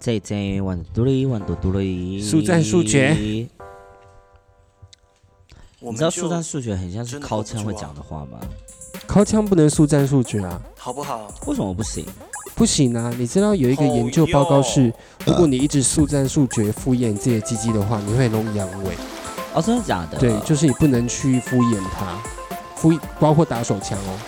[0.00, 3.46] J J 万嘟哩万嘟嘟哩，速战速决你
[5.78, 8.40] 我们知道速战速决很像是靠枪会讲的话吗？
[9.06, 11.30] 靠枪不能速战速决啊，好不好？
[11.46, 12.06] 为什么不行？
[12.54, 13.12] 不行啊！
[13.18, 14.90] 你知道有一个研究报告是，
[15.26, 18.92] 如果你一直速战速决敷衍自己的鸡鸡的话，你会很容易阳痿。
[19.52, 20.18] 哦，真的假的？
[20.18, 22.18] 对，就是你不能去敷衍它，
[22.74, 24.18] 敷包括打手枪哦，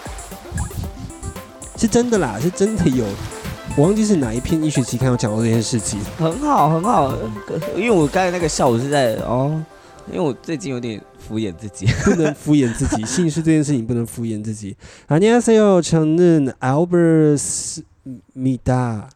[1.79, 3.07] 是真的啦，是真的有。
[3.76, 6.00] 我忘记是哪一篇医学期刊有讲到这件事情。
[6.18, 7.14] 很好很好，
[7.76, 9.64] 因为我刚才那个笑，我是在哦，
[10.12, 11.86] 因为我最近有点敷衍自己。
[12.04, 14.76] 不能敷衍自己，姓氏这件事情不能敷衍自己。
[15.08, 17.82] 안녕하세요，承认 Albert
[18.34, 19.10] 米达，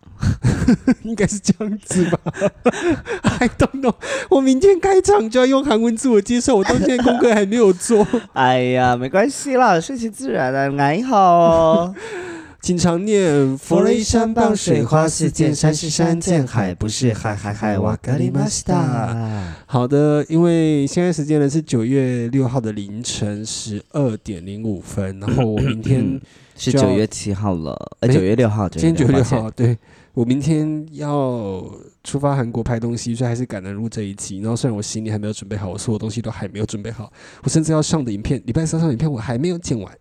[1.03, 2.19] 应该是这样子吧？
[3.39, 3.95] I don't know。
[4.29, 8.05] 我明天开场就要用韩文自我介绍，我到现在功课还没有做。
[8.33, 11.95] 哎呀，没关系啦，顺其自然啦，还好。
[12.66, 19.54] 经常念佛雷山傍水花似溅，山是山，见海不是海，海海哇格里玛西达。
[19.66, 26.20] 好的，因为现在时间呢是九月六号的凌晨十二点零五分，然后我明天
[26.56, 29.78] 是九月七号了，呃，九月六号，今天九月六号，对
[30.16, 31.62] 我明天要
[32.02, 34.38] 出发韩国拍东西，所以还是赶得入这一集。
[34.38, 39.98] 然后虽然我行李还没有准备好，我所有东西都还没有准备好，我甚至要上的影片，礼拜三上的影片我还没有剪完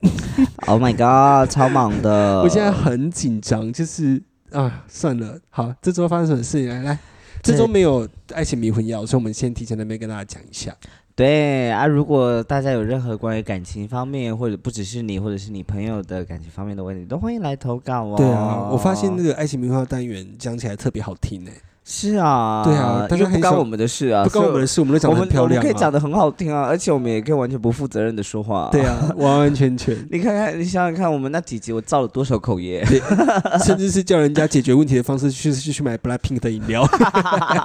[0.67, 2.41] ，，Oh my god，超忙的。
[2.41, 6.69] 我现在很紧张，就是啊，算了，好，这周发生什么事情？
[6.69, 6.97] 来来，
[7.43, 10.73] 这周没有爱情迷魂药，所以我们先提前那边跟大家讲一下。
[11.15, 18.15] 对啊，如果大家有任何关于感情方面，或者不只是你，或者是你朋友的感情方面的问题，都欢迎来投稿哦。
[18.17, 21.53] 对啊，我发现那个爱情名画单元讲起来特别好听诶、
[21.87, 29.95] 是啊，对啊大因为家很少不干我们的事啊，不关我们的事，我们都所以我们讲得很漂亮、啊，我们可以讲得很好听啊，而且我们也可以完全不负责任的说话、对，啊，完完全全。
[30.09, 32.83] 你看看，你想想看，我们那几集我造了多少口业？
[33.63, 36.81] 甚至是叫人家解决问题的方式，去去去买 Blackpink 的饮料。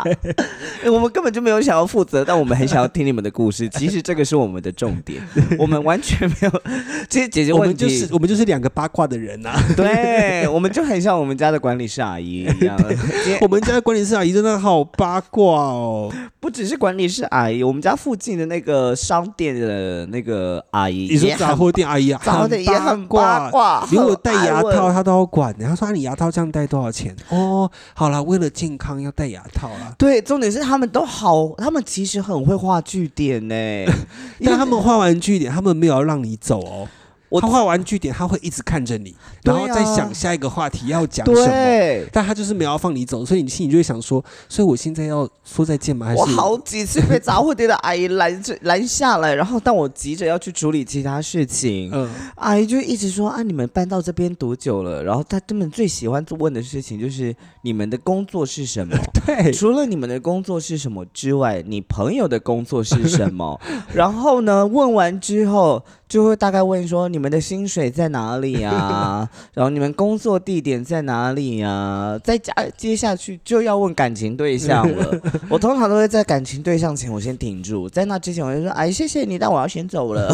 [0.92, 3.66] 我们根本就没有想要负责，但我们很想要听你们的故事。
[3.70, 5.22] 其实这个是我们的重点，
[5.58, 6.62] 我们完全没有。
[7.08, 9.62] 其实解决我问题们就是我们就是两个八卦的人呐、啊。
[9.74, 12.78] 对，我们就很像我们家的管理师阿姨一样。
[13.40, 16.12] 我们家的管理室阿姨真的好八卦哦。
[16.40, 24.90] 不只是管理室阿姨，我们家附近的那个商店的那个阿姨，你说也很杂货店阿姨啊， 杂货店也很八卦，如果戴牙套。
[24.90, 25.54] 她都要管。
[25.58, 27.14] 然后说、啊、你牙套这样戴多少钱？
[27.28, 29.94] 哦，好啦，为了健康要戴牙套啦。
[29.98, 33.54] 对，重点是他们都好，他们其实很会画句点呢。
[34.44, 36.88] 但他们画完句点，他们没有要让你走哦。
[37.30, 39.14] 我他画完句点，他会一直看着你，
[39.44, 42.06] 然后再想下一个话题要讲什么。
[42.12, 46.06] 但他就是没有要放你走，所以你心里就会想说，所以我现在要说再见吗？
[46.06, 55.02] 还是我好几次被杂货店的阿姨拦着拦下来，然后但我急着要去处理其他事情，嗯，阿姨就一直说啊，你们搬到这边多久了？
[55.04, 58.96] 然后她根本最喜欢问的事情就是你们的工作是什么？
[59.24, 63.60] 对，除了你们的工作是什么之外，你朋友的工作是什么？
[63.94, 69.26] 然后呢，问完之后就会大概问说你们的薪水在哪里啊？
[69.54, 72.18] 然后你们工作地点在哪里呀？
[72.24, 75.20] 再加接下去就要问感情对象了。
[75.48, 80.28] 我通常都会在感情对象前我先停住，在那之前我就说哎谢谢你，但我要先走了。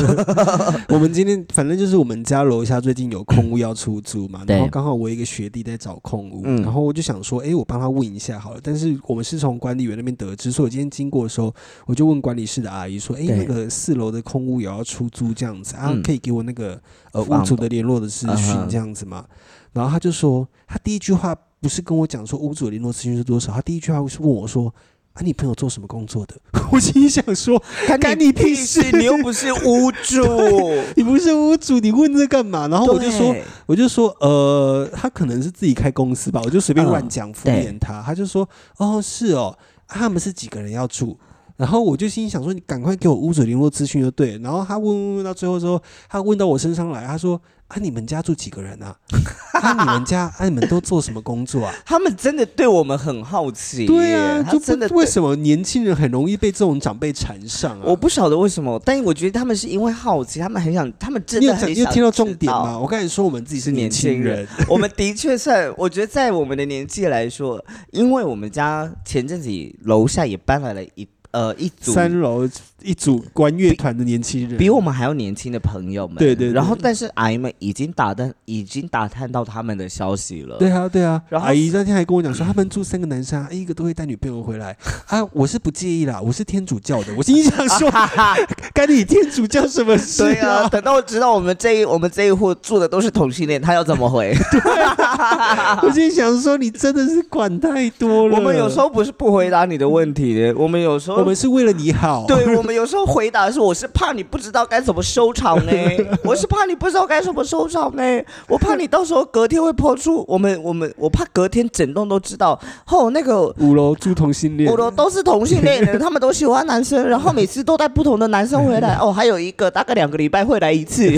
[0.88, 8.60] 我们今天反正就是我们家楼下最近有空屋要出租嘛，然后刚好我一个学弟在找空屋，嗯然后我就想说，哎，我帮他问一下好了。
[8.62, 11.54] 但是我们是从管理员那边得知，所以我今天经过的时候，
[11.84, 16.80] 我就问管理室的阿姨说，哎，对那个四楼的空屋也要出租这样子啊嗯，可以给我那个
[17.12, 19.24] 呃房屋主的联络的资讯这样子嘛？
[19.72, 24.72] 然后他就说，他第一句话不是跟我讲说屋主的联络资讯是多少，他第一句话是问我说。
[25.16, 26.34] 啊，你朋友做什么工作的？
[26.70, 27.58] 我心里想说，
[27.98, 30.22] 干你屁事你又不是屋主。
[30.94, 32.68] 你不是屋主，你问这干嘛？
[32.68, 33.34] 然后我就说，
[33.64, 38.02] 我就说，呃，他可能是自己开公司吧，我就随便嗯乱讲敷衍他。
[38.02, 38.46] 他就说，
[38.76, 39.56] 哦，是哦，
[39.86, 41.18] 啊他们是几个人要住？
[41.56, 44.38] 然后我就心想说，你赶快给我屋主联络资讯就对了。
[44.38, 48.94] 然后他问问问到最后之后，他问到我身上来，他说，啊，你们家住几个人啊？
[49.56, 51.74] 啊，你们家啊，你们都做什么工作啊？
[51.84, 57.84] 他们真的对我们很好奇，对啊，就他真的为什么年轻人很容易被这种长辈缠上啊？
[57.86, 62.78] 我不晓得为什么，但我觉得他们是因为好奇，他们很想，他们真的很想你有听到重点吗？？
[62.78, 69.50] 我刚才说我们自己是年轻人，我们的确算，我觉得在我们的年纪来说，因为我们家前阵子
[69.84, 72.48] 楼下也搬来了一呃一组三楼
[72.86, 81.20] 一组管乐团的年轻人，比我们还要年轻的朋友们，对对对然后但是阿姨们已经打探已经打探到他们的消息了，对啊，对啊。
[81.28, 84.76] 然后阿姨那天还跟我讲说，他们住三个男生啊，一个都会带女朋友回来
[85.08, 85.26] 啊。
[85.32, 87.12] 我是不介意啦，我是天主教的。
[87.16, 87.90] 我心想说，
[88.72, 90.68] 干你天主教什么事对啊，？
[90.70, 94.32] 等到我知道我们这一我们这一户住的都是同性恋，他要怎么回？
[95.82, 98.36] 我心想说，你真的是管太多了。
[98.36, 102.24] 我们有时候不是不回答你的问题的，我们有时候我们是为了你好。
[102.28, 105.72] 对，我们有时候回答的是，我是怕你不知道该怎么收场呢，
[106.22, 108.02] 我是怕你不知道该怎么收场呢，
[108.48, 121.10] 我怕你到时候隔天会抛出我们我们，我怕隔天整栋都知道，哦，那个五楼住同性恋，五楼都是同性恋的， 他们都喜欢男生，然后每次都带不同的男生回来， 哦，还有一个大概两个礼拜会来一次，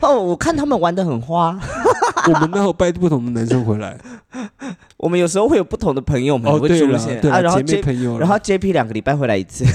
[0.00, 1.58] 哦，我看他们玩的很花。
[2.28, 3.96] 我们那会带不同的男生回来，
[4.98, 7.58] 我们有时候会有不同的朋友们会出现啊，然后
[8.18, 9.64] 然后 JP 两个礼拜回来一次。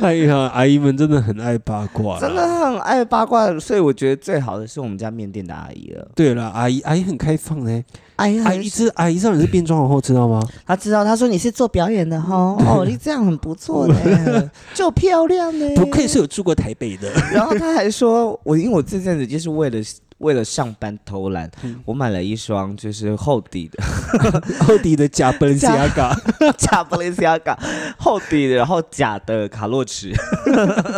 [0.00, 6.08] 哎呀，阿姨们真的很爱八卦，真的很爱八卦，所以我觉得最好的是我们家面店的阿姨了。
[6.14, 7.82] 对了，阿姨阿姨很开放呢，
[8.16, 10.40] 阿姨阿姨知阿姨知道你是变装皇后，知道吗？
[10.64, 17.10] 她知道，她说你是做表演的哈， 哦，你这样很不错的， 就漂亮呢，不愧是有住过台北的。
[17.34, 19.78] 然后她还说，我因为我这阵子就是为了。
[20.18, 21.50] 为了上班偷懒，
[21.84, 23.82] 我买了一双就是厚底的，
[24.64, 26.14] 厚底的假布伦西亚嘎，
[26.58, 27.58] 假布伦西亚嘎，
[27.98, 30.12] 厚底的，然后假的卡洛驰。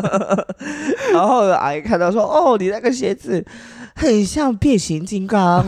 [1.12, 3.44] 然后阿姨看到说：“哦，你那个鞋子。”
[4.00, 5.62] 很像变形金刚，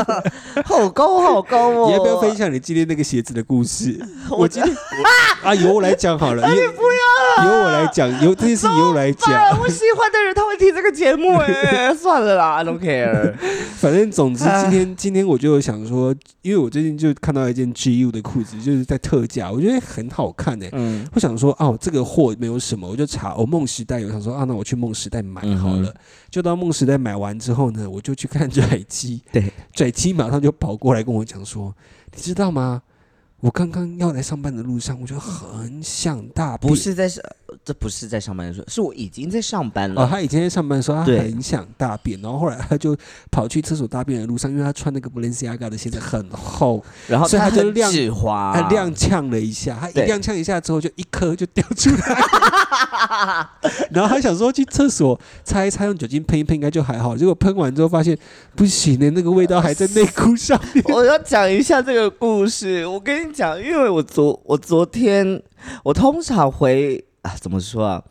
[0.64, 1.86] 好高好高哦！
[1.88, 4.00] 你要不要分享你今天那个鞋子的故事？
[4.32, 4.74] 我今天
[5.44, 6.42] 啊，由我来讲好了。
[6.48, 6.82] 你不
[7.38, 9.60] 要，由我来讲，由这件事由我来讲。
[9.60, 13.34] 我喜欢的人他会听这个节目哎，算了啦，I don't care。
[13.76, 20.70] 反正总之今天今天我就想说，因为我最近就看到一件 GU 的裤子，就是在特价，我觉得很好看哎。
[20.72, 21.06] 嗯。
[21.12, 25.94] 我想说哦，这个货没有什么，我就查哦梦时代有，想说啊，那我去梦时代买好了。
[26.30, 31.74] 就到梦时代买完之后呢，我就去看拽鸡， 对，拽鸡马上就跑过来跟我讲说
[32.14, 32.82] ：“你知道吗？
[33.40, 36.68] 我刚刚要来上班的路上，我就很想大便。
[36.68, 37.22] 不是在上，
[37.66, 40.04] 这不是在上班的时候，是我已经在上班了。
[40.04, 42.96] 哦，他以前在上班的时候，他很想大便，然后后来他就
[43.28, 52.16] 跑去厕所大便的路上，因为他穿那个 Balenciaga 的鞋子很厚，然后所以他就亮滑，他踉跄了一下，他一踉跄一下之后，就一颗就掉出来。
[53.90, 57.16] ”然后他想说去厕所擦一擦，用酒精喷一喷应该就还好。
[57.16, 58.16] 结果喷完之后发现
[58.54, 60.84] 不行的，那个味道还在内裤上面。
[60.88, 62.86] 我要讲一下这个故事。
[62.86, 65.42] 我跟你讲，因为我昨我昨天
[65.82, 68.04] 我通常回啊，怎么说啊？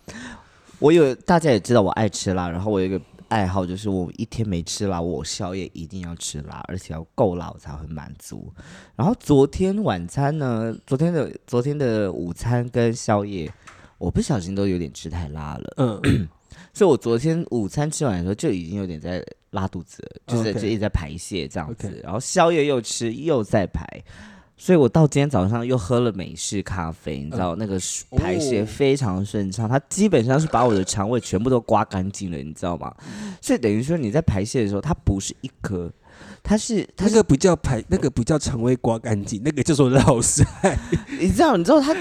[0.80, 8.52] 我有大家也知道我爱吃辣，然后我有一个爱好就是我一天没吃辣，我宵夜一定要吃辣，而且要够辣我才会满足。
[8.96, 13.52] 然后昨天晚餐呢，昨天的昨天的午餐跟宵夜。
[13.98, 16.28] 我不小心都有点吃太辣了，嗯，
[16.74, 23.88] 所以我昨天午餐吃完的时候就已经有点在拉肚子，就是就一直在排泄这样子，然后宵夜又吃又在排，
[24.58, 27.78] 所以我到今天早上又喝了美式咖啡，你知道那个
[28.18, 32.94] 排泄非常顺畅，它基本上是把我的肠胃全部都刮干净了，你知道吗？
[33.42, 35.92] 所以等于说你在排泄的时候，它不是一颗。
[36.48, 40.46] 它是那个不叫排，那个不叫肠胃刮干净，那个叫做老塞。
[41.20, 41.58] 你知道？
[41.58, 41.92] 你知道它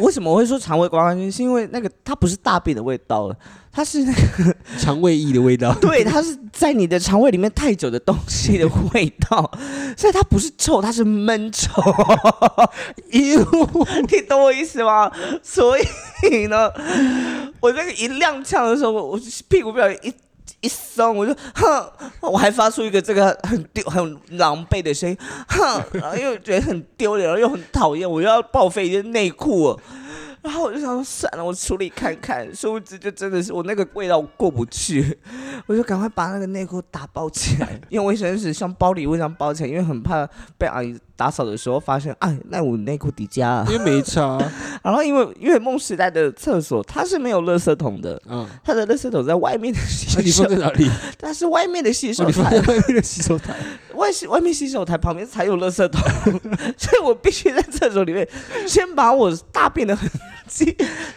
[0.00, 1.30] 为什么会说肠胃刮干净？
[1.30, 3.36] 是因为那个它不是大便的味道了，
[3.72, 5.74] 它是那个 肠胃液的味道。
[5.80, 9.50] 对，它是在你的肠胃里面太久的东西的味道，
[9.96, 11.82] 所以它不是臭，它是闷臭。
[13.10, 15.10] 哟，你懂我意思吗？
[15.42, 16.70] 所以呢，
[17.58, 19.18] 我那个一踉跄的时候，我
[19.48, 20.14] 屁股不小心一。
[20.60, 25.16] 一松，我就哼，我还发出一个这个很丢、很狼狈的声音，
[25.48, 29.78] 哼，然后又觉得很丢脸，又很讨厌，我又要报废一件内裤。
[30.40, 35.18] 然后我就想算了，我处理看看，殊不知就真的是我那个味道过不去，
[35.66, 44.38] 我就赶快把那个内裤打包起来，用卫生纸像包礼物一样包起来，因为很怕被阿姨打扫的时候发现，哎，那我内裤底加，因为没擦。
[44.84, 50.88] 然后因为因为梦时代的厕所它是没有垃圾桶的，嗯，它的垃圾桶在外面的洗手，你放在哪里？
[51.18, 53.52] 它是外面的洗手台，外面的洗手台，
[53.96, 56.00] 外洗外面洗手台旁边才有垃圾桶，
[56.78, 58.26] 所以我必须在厕所里面
[58.68, 60.08] 先把我大便的很。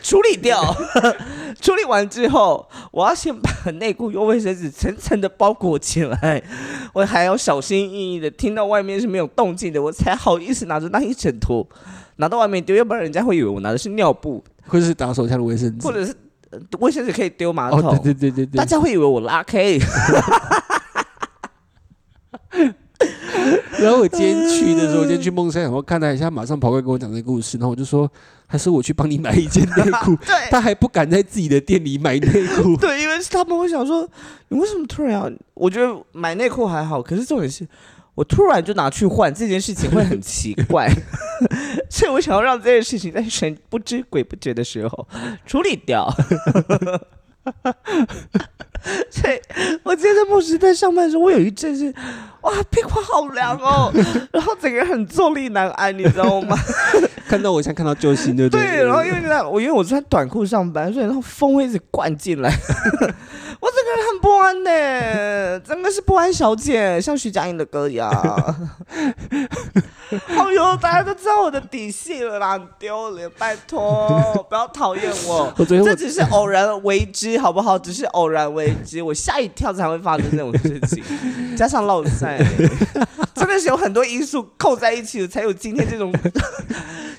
[0.04, 0.76] 处理掉，
[1.62, 6.44] 处理完之后，我要先把内裤用卫生纸层层的包裹起来，
[6.92, 11.68] 我还要小心翼翼的，听到外面是没有动静的，我才好意思拿着那一整坨
[12.18, 16.16] 拿到外面丢，要不然人家会以为我拿的是尿布，或者是打手枪的卫生纸，或者是
[16.80, 19.80] 卫生纸可以丢马桶，对对对对对，大家会以为我拉 K。
[23.80, 27.58] 然后我今天去的时候，今天去梦山，然后看了一下，马上跑过来跟我讲这个故事。
[27.58, 28.08] 然后我就说，
[28.46, 30.16] 还是我去帮你买一件内裤。
[30.24, 32.78] 对，他还不敢在自己的店里买内裤。
[32.78, 34.08] 对，因为他们会想说，
[34.50, 35.32] 你为什么突然要？
[35.56, 37.68] 我觉得买内裤还好，可是重点是
[38.22, 40.88] 我突然就拿去换这件事情会很奇怪
[41.90, 45.08] 所以我想要让这件事情在神不知鬼不觉的时候
[45.48, 46.08] 处理掉。
[49.10, 49.40] 所以
[49.84, 51.92] 我今天在梦时代上班的时候，我有一阵是
[52.42, 53.92] 哇屁股好凉哦，
[54.32, 56.56] 然后整个人很坐立难安，你知道吗？
[57.28, 58.62] 看到我像看到救星，对不对？
[58.64, 68.10] 对，然后因为那我因为我穿短裤上班，所以然后风会一直灌进来，我整个人很不安呢， 真的是不安小姐，像徐佳莹的歌一样。
[70.38, 74.10] 哦哟，大家都知道我的底细了啦，很丢脸，拜托
[74.50, 75.54] 不要讨厌我。
[75.58, 77.80] 我我这只是偶然为之，好不好？
[77.80, 81.02] 只是偶然为之，我吓一跳才会发生这种事情，
[81.56, 82.38] 加上落赛，
[83.34, 86.14] 真的是有很多因素扣在一起的，才有今天这种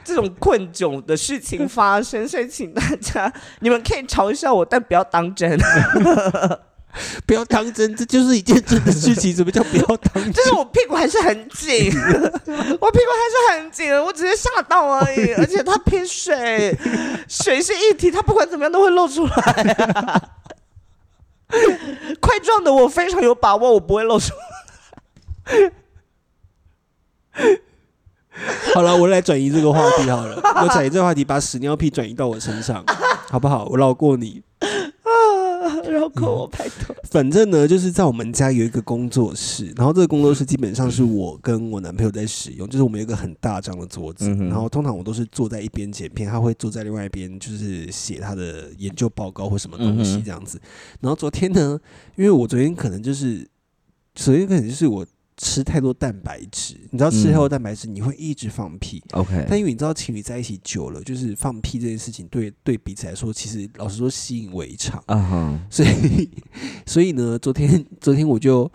[0.04, 2.28] 这种困窘的事情发生。
[2.28, 5.58] 所以，请大家，你们可以嘲笑我，但不要当真。
[7.26, 9.34] 不要当真，这就是一件真的事情。
[9.34, 10.32] 什么叫不要当真？
[10.32, 11.90] 就是我屁股还是很紧，
[12.80, 15.32] 我屁股还是很紧，我只是吓到而已。
[15.40, 16.76] 而且它偏水，
[17.28, 20.30] 水是一体，它不管怎么样都会露出来、啊。
[22.20, 24.32] 块状的我非常有把握，我不会露出
[25.46, 25.72] 来。
[28.74, 30.36] 好了，我来转移这个话题好了。
[30.62, 32.84] 我转移这个话题，把屎尿屁转移到我身上，
[33.30, 33.64] 好不好？
[33.70, 34.42] 我绕过你。
[35.92, 36.94] 绕过我，拜托。
[37.10, 50.60] 反正呢，就是在我们家有一个工作室，然后这个工作室基本上是我跟我男朋友在使用，就是我们有一个很大张的桌子，嗯然后通常我都是坐在一边剪片，他会坐在另外一边，就是写他的研究报告或什么东西这样子。
[51.00, 51.78] 然后昨天呢，
[52.16, 53.46] 因为我昨天可能就是，
[54.14, 65.02] 昨天可能就是我吃太多蛋白质，你知道吃太多蛋白质你会一直放屁，OK，但因为你知道情侣在一起久了，就是放屁这件事情对对彼此来说，其实老实说习以为常。
[65.06, 66.30] 啊哈，所以，
[66.86, 68.70] 所以呢，昨天昨天我就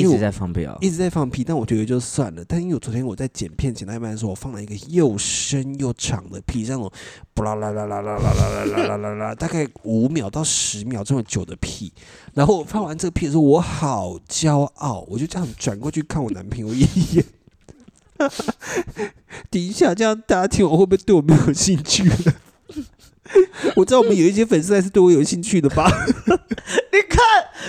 [0.00, 0.76] 一直在放屁啊。
[0.80, 2.44] 一直在放屁，但我觉得就算了。
[2.46, 6.92] 但因为我昨天我在剪片剪到一半的时候，我放了一个又深又长的屁，像那种
[7.34, 11.92] 布啦啦啦啦啦啦啦啦啦啦啦，大概五秒到十秒这么久的屁。
[12.34, 17.24] 然后我放完这个屁的时候，我好骄傲，我就这样转过去看我男朋友一眼。
[19.50, 22.16] 等一下，这样大家听我会不会对我没有兴趣了？
[23.76, 25.90] 我知道我们有一些粉丝还是对我有兴趣的吧。
[25.90, 27.25] 你看，就是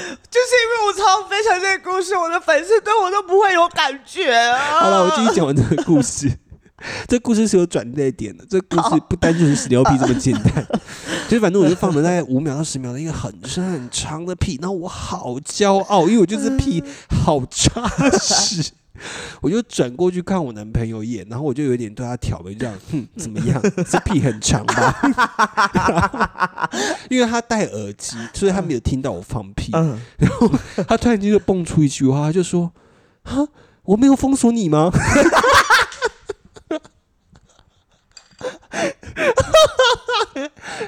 [0.58, 4.82] 因为我常常分享这个故事，我的粉丝对我都不会有感觉啊。
[4.82, 6.32] 好了，我继续讲完这个故事。
[7.08, 10.64] 这故事是有转折点的，这故事不单纯是屎尿屁这么简单。
[11.28, 17.88] 就是反正我就放了大概五秒到十秒的一个很深很长的屁，然后我好骄傲，因为我就是屁好扎
[18.20, 18.72] 实。
[19.42, 23.62] 我就转过去看我男朋友一眼，然后我就有点对他挑眉，这样，哼，怎么样？
[23.90, 26.70] 这屁很长吧？
[27.10, 29.72] 因为他戴耳机，所以他没有听到我放屁。
[29.74, 30.00] 嗯，
[30.88, 32.72] 他突然间就蹦出一句话，他就说
[33.24, 33.48] ：“啊，
[33.84, 34.92] 我没有封锁你吗？”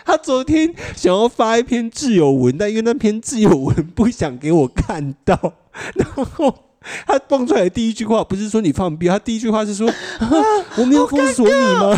[0.06, 5.54] 他昨天想要发一篇自由文，但因为那篇自由文不想给我看到，
[5.96, 6.69] 然后
[7.06, 10.30] 他蹦出来的第一句话不是说你放屁，他第一句话是说：“啊、
[10.78, 11.98] 我没有封锁你吗？”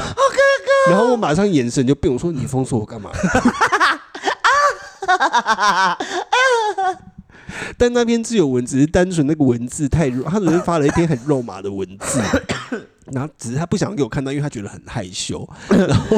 [0.89, 3.11] 然后我马上眼神就变，我说：“你封锁我干嘛？”
[7.77, 12.21] 但那篇自由文只是单纯那个文字太肉，他昨天发了一篇很肉麻的文字，
[13.11, 16.17] 然后只是他不想给我看到，因为他觉得很害羞，然后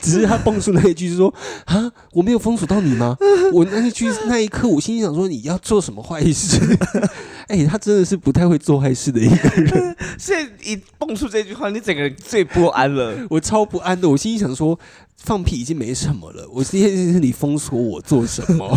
[0.00, 1.32] 只是他蹦出那一句是说
[1.64, 3.16] 啊，我没有封锁到你吗？
[3.52, 6.60] 我那一句那一刻，我心里想说你要做什么坏事？
[7.48, 13.14] 哎、他真的是不太会做坏事的一个人， 所以一蹦出这句话，你整个人最不安了。
[13.30, 14.08] 我超不安的。
[14.08, 14.78] 我心里想说，
[15.16, 18.66] 放屁已经没什么了，我今天是你封锁我做什么？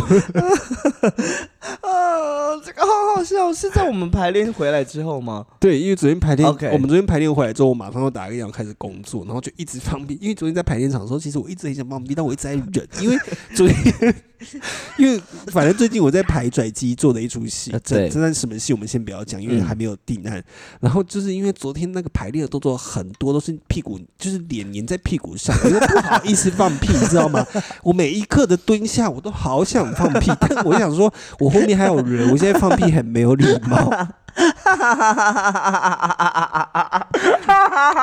[1.81, 5.45] 啊，这个好好笑，是在我们排练回来之后吗？
[5.59, 10.17] 对，因为昨天排练我们昨天排练回来之后，我马上就打个样开始工作，然后就一直放屁。
[10.21, 13.17] 因为昨天在排练场的时候，其实我一直很想放屁，但我一直在忍，因为
[13.53, 14.15] 昨天，
[14.97, 20.43] 因为反正最近我在排拽机做的一出戏对这段什么戏我们先不要讲，因为嗯还没有定案。
[20.79, 27.45] 然后就是因为昨天那个排练的动作很多都是屁股，就是脸粘在屁股上，我又不好意思放屁，你知道吗？
[27.83, 33.89] 我每一刻的蹲下，我都好想放屁， 但我想说，我后面还有人，我现在放屁很没有礼貌。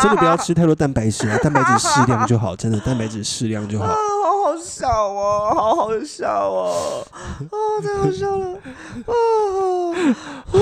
[0.02, 3.94] 真的不要吃太多蛋白质啊，蛋白质适量就好，真的蛋白质适量就好啊，。
[3.94, 7.06] 好好笑哦，好好笑哦，
[7.50, 8.58] 哦，太好笑了，
[9.06, 9.94] 哦，
[10.52, 10.58] 哦，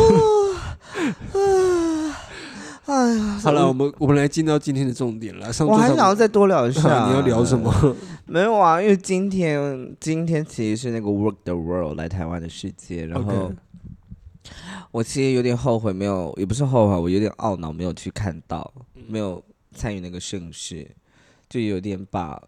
[1.33, 1.37] 啊，
[2.87, 5.53] 哎呀，好了，我们我们来进到今天的重点了。
[5.53, 7.59] 上我还想要再多聊一下， 你要聊什？
[7.59, 7.73] 么？
[8.27, 13.53] 没有啊，因为今天今天其实是那个 Work the World 来台湾的世界，然后
[14.91, 19.43] 我其实有点后悔没有，也不是后悔，我有点懊恼没有去看到，嗯没有
[19.75, 20.87] 参与那个盛世，
[21.49, 22.41] 就有点把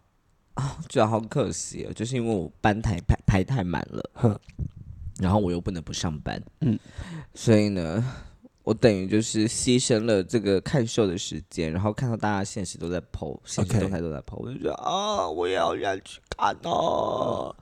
[0.53, 4.37] 啊觉得好可惜哦，就是因为我班台排排太满了，哼，
[5.19, 6.79] 然后我又不能不上班，嗯嗯，
[7.33, 8.03] 所以呢，
[8.67, 17.55] 我等于就是牺牲了这个看秀的时间，然后看到大家现实都在 PO，现实动态都在 PO，我就觉得啊，我也好想去看哦，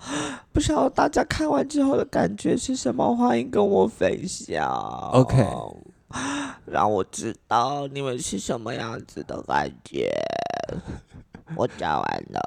[0.51, 4.67] 不知道大家看完之后的感觉是什么，欢迎跟我分享
[5.13, 5.45] OK
[6.65, 10.09] 让我知道你们是什么样子的感觉。
[11.55, 12.41] 我讲完了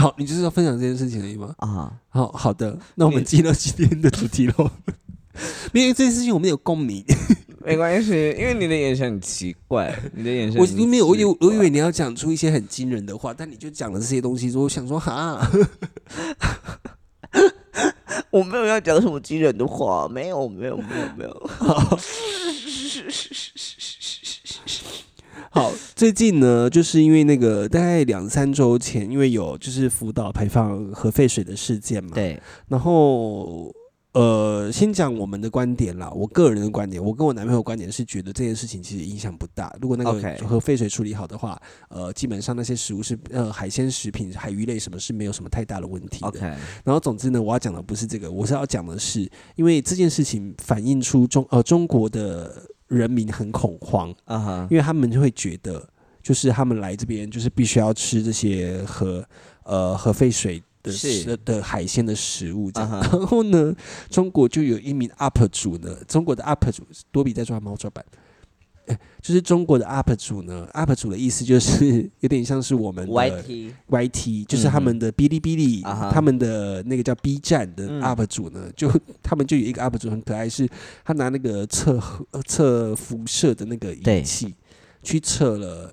[0.00, 1.52] 好，你就是要分享这件事情而已吗？
[1.58, 4.70] 啊，好好的，那我们进入今天的主题喽。
[5.74, 7.04] 因为这件事情我们有共鸣，
[7.68, 15.38] 没关系，因为你的眼神很奇怪，你的眼神我很没有，我以为我以为你要讲出一些很惊人的话，但你就讲了这些东西，所以我想说哈，
[18.30, 21.50] 我没有要讲什么惊人的话，没有，没有，没有，没有。
[25.50, 33.72] 好，最近呢，就是因为那个大概两三周前，因为有就是福岛排放核废水的事件嘛，对，然后
[34.18, 39.72] 呃，先讲我们的观点啦，我个人的观点，我跟我男朋友观点是觉得这件事情其实影响不大。
[39.80, 41.56] 如果那个核废水处理好的话，
[41.88, 46.26] 呃，基本上那些食物是呃海鲜食品、海鱼类什么是没有什么太大的问题的。
[46.26, 55.88] OK，然后总之呢，我要讲的不是这个，我是要讲的是，因为这件事情反映出中呃中国的人民很恐慌，啊哈，因为他们就会觉得，
[56.24, 59.24] 就是他们来这边就是必须要吃这些核
[59.62, 61.12] 呃核废水的是。
[61.20, 63.74] 食的海鲜的食物 然后呢，
[64.10, 68.04] 中国就有一名 UP 主呢，中国的 UP 主多比在抓猫抓板。
[68.86, 78.00] 哎就是中国的 UP 主呢，UP 主的意思就是 有点像是我们的 YT YT，就是他们的哔哩哔哩，他们的那个叫 B 站的嗯。
[78.00, 78.90] UP 主呢，就
[79.22, 80.66] 他们就有一个 UP 主很可爱，是
[81.04, 82.00] 他拿那个测
[82.46, 84.54] 测辐射的那个仪器
[85.02, 85.92] 去测了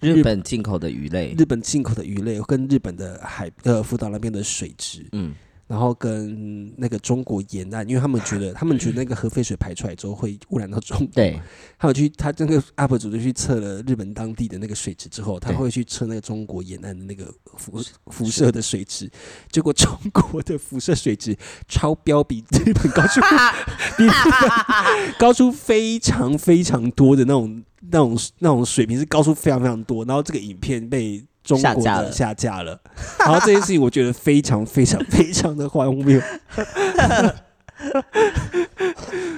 [0.00, 5.34] 日本进口的鱼类，日本进口的鱼类跟日本的海呃福岛那边的水质，嗯，
[5.66, 11.40] 然后跟那个中国沿岸，因为他们觉得 他们觉得那个核废水排出来之后会污染到中国，对，
[11.78, 19.10] 他有去，他这个 UP 主就去测了日本当地的那个水质之后，他会去测那个中国沿岸的那个辐辐射的水质，
[19.50, 23.20] 结果中国的辐射水质超标，比日本高出
[23.98, 31.22] 比日本高出非常非常多的那种那种那种水平是高出非常非常多，然后这个影片被。
[31.44, 32.78] 中国的下架了
[33.20, 36.20] 然后这件事情我觉得非常非常非常的荒谬。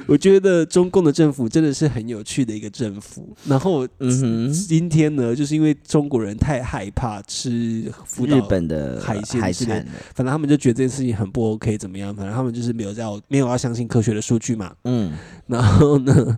[0.08, 3.28] 我觉得中共的政府真的是很有趣的一个政府。
[3.44, 12.12] 然后嗯，今天呢，就是因为中国人太害怕吃日本的海鲜海之类的反正他们就觉得这件事情很不 OK，怎么样？
[12.12, 14.74] 反正他们就是没有要没有要相信科学的数据嘛。
[14.82, 15.12] 嗯，
[15.46, 16.36] 然后呢，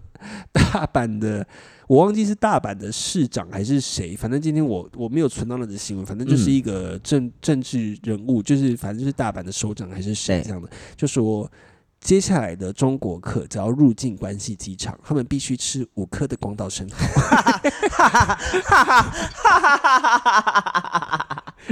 [0.52, 1.46] 大阪的
[1.92, 11.52] 我忘记是大阪的市长还是谁，反正今天我我没有存到那则新闻，反正就是一个政、政治人物，就是反正就是大阪的首长还是谁这样的，就说。
[12.00, 16.96] 接下来的中国客只要入境关西机场，他们必须吃五颗的广岛生蚝。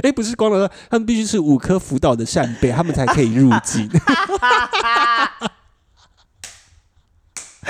[0.01, 3.89] 哎、不是光岛的，他们必须吃五颗福岛的扇贝，他们才可以入境。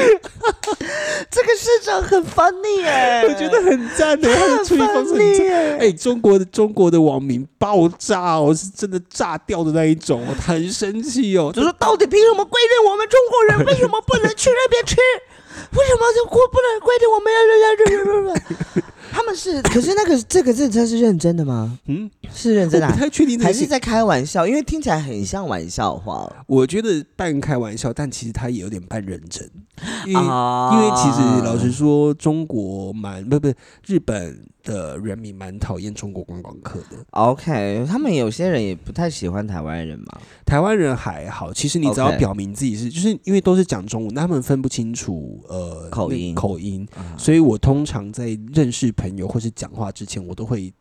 [1.30, 5.46] 这个市长很 funny 哎，我觉得很赞的，他的处理方式很赞。
[5.46, 11.52] 耶哎、中国的中国的网民爆炸哦，是真的炸掉的那一种哦，很生气哦。
[11.54, 14.96] 就说到底凭什么规定我们中国人为什么不能去那边吃？
[15.72, 18.42] 为什么就过不能规定我们要要要要？
[19.14, 21.78] 他们是，可是那个这个政策是认真的吗？
[21.88, 24.48] 嗯，是认真的啊、我不太确定这个还是在开玩笑？
[24.48, 29.50] 因为听起来很像玩笑话我觉得半开玩笑，但其实他也有点半认真，
[30.06, 33.52] 因为、啊因为其实老实说，中国蛮不不
[33.86, 36.98] 日本的人民蛮讨厌中国观光客的。
[37.12, 40.20] OK，他们有些人也不太喜欢台湾人嘛。
[40.46, 50.74] 台湾人还好，其实你只要 OK 表明自己是就是因为都是讲中文，他们分不清楚呃那口音口音，啊所以我通常在认识朋友或是讲话之前，我都会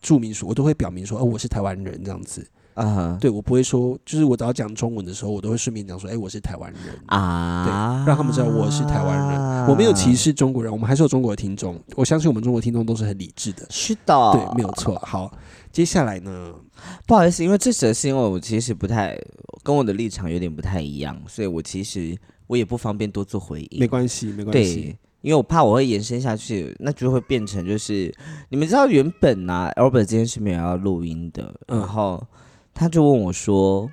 [0.00, 2.46] 注明说，我都会表明说，哦，我是台湾人这样子。
[2.76, 6.80] 啊哈对我不会说，就是我只要讲中文的时候，我都会顺便讲说，哎，我是台湾人。
[7.06, 10.16] 啊，对，让他们知道我是台湾人，我没有歧。
[10.16, 14.98] 视中国人，我们还是有中国的听众，我相信我们中国听众都是很理智的，是的，对，没有错。
[15.00, 15.30] 好，
[15.70, 16.54] 接下来呢，
[17.06, 19.14] 不好意思，因为这则新闻我其实不太
[19.62, 23.78] 跟我的立场有点不太一样，所以我其实我也不方便多做回应。
[23.78, 28.10] 没关系，没关系，对，因为我怕我会延伸下去，那就会变成就是
[28.48, 32.26] 你们知道原本啊，Albert 今天是没有要录音的，嗯然后
[32.76, 33.90] 他就问我说，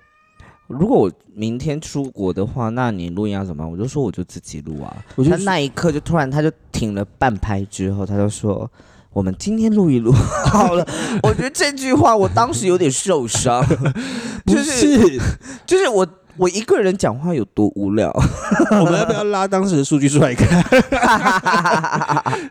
[0.67, 3.71] 如果我明天出国的话，那你录音要怎么办？
[3.71, 4.95] 我就说我就自己录啊。
[5.27, 8.69] 他那一刻就突然他就停了半拍之后，他就说。
[9.13, 10.11] 我们今天录一录
[10.51, 10.83] 好了。
[11.21, 13.63] 我觉得这句话我当时有点受伤，
[14.47, 15.21] 就是是，
[15.67, 16.03] 就是我
[16.37, 18.11] 我一个人讲话有多无聊。
[18.71, 20.63] 我们要不要拉当时的数据出来看？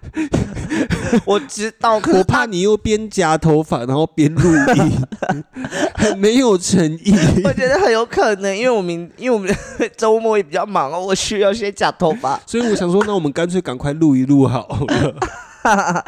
[1.27, 4.43] 我知道，可我，怕你又边夹头发，然后边录
[4.75, 4.99] 音，
[5.95, 7.15] 很没有诚意。
[7.45, 9.55] 我觉得很有可能，因为我明因为我们
[9.97, 12.41] 周末也比较忙哦，我需要先夹头发。
[12.47, 16.03] 所以我想说，那我们干脆赶快录一录好了。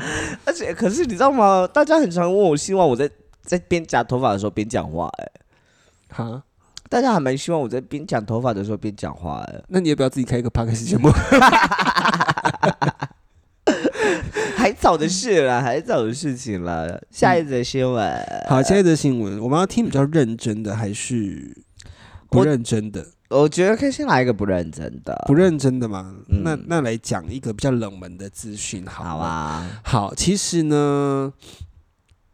[0.44, 1.68] 而且，可是你知道吗？
[1.72, 3.08] 大家很常问我，希望我在
[3.42, 5.30] 在边夹头发的时候边讲话、哎，
[6.10, 6.42] 哈，
[6.94, 11.10] 大家还蛮希望我在边讲头发的时候边讲话、的，那你要不要自己开一个 podcast 节目？
[14.56, 17.02] 还早的事啦，还早的事情了。
[17.10, 21.56] 下一则新闻，好，下一则新闻，我们要听比较认真的还是
[22.30, 23.04] 不我认真的？
[23.28, 26.14] 我觉得可以先来一个不认真的，不认真的嘛？
[26.28, 29.16] 嗯那那来讲一个比较冷门的资讯，好好。
[29.16, 31.32] 啊，好，其实呢，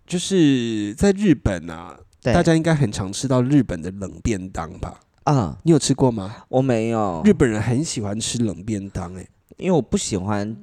[0.07, 5.01] 就是在日本啊，对大家应该很常吃到日本的冷便当吧？
[5.25, 6.35] 啊、你有吃过吗？
[6.49, 9.29] 我没有日本人很喜欢吃冷便当、欸，
[9.59, 10.57] 因为我不喜欢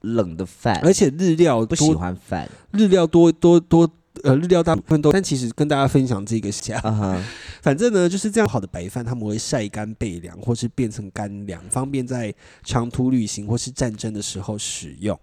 [0.00, 2.48] 冷的饭，而且日料不喜多，欢饭。
[2.72, 3.88] 日料多多多，
[4.24, 7.24] 呃，日料大部分都，但其实跟大家分享这个下，啊哈，
[7.62, 15.16] 反正呢就是这样好的白饭，他们会晒干备凉，或是变成干粮，方便在长途旅行或是战争的时候使用。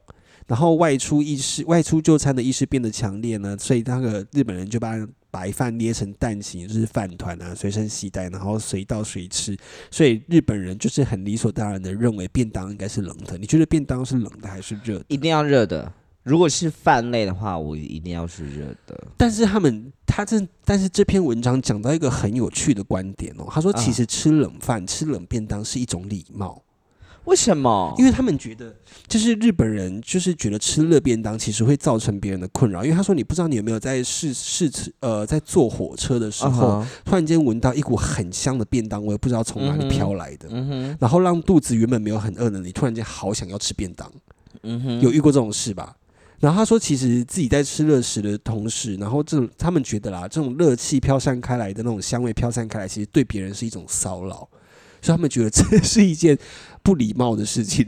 [0.47, 4.93] 然后外出意识、外出就餐的意识变得强烈呢，所以那个日本人就把
[5.31, 9.58] 白饭捏成蛋形，就是饭团啊，随身携带，然后随到随吃。
[9.91, 13.38] 所以日本人就是很理所当然的认为便当应该是冷的。
[13.38, 15.05] 你觉得便当是冷的还是热的？
[15.08, 15.91] 一定要热的。
[16.23, 19.08] 如果是饭类的话，我一定要是热的。
[19.15, 23.45] 但是他们，他这，但是这篇文章讲到一个很有趣的观点哦。
[23.47, 26.63] 他说，啊其实吃冷饭、吃冷便当是一种礼貌，
[27.26, 27.94] 为什么？
[27.98, 28.74] 因为他们觉得，
[29.08, 32.84] 就是日本人就是觉得吃热便当其实会造成别人的困扰。
[32.84, 40.48] 因为他说，你不知道你有没有在试试吃，呃，在坐火车的时候，突然间闻到一股很香的便当味，不知道从哪里飘来的，
[41.00, 44.12] 然后让肚子原本没有很饿的你，突然间好想要吃便当。
[44.64, 45.96] 嗯哼，有遇过这种事吧？
[46.40, 54.48] 然后他说，其实自己在吃热食的同时，然后这种他们觉得啦，这种热气飘散开来的那种香味飘散开来，其实对别人是一种骚扰，
[55.02, 56.38] 所以他们觉得这是一件
[56.86, 57.84] 不礼貌的事情。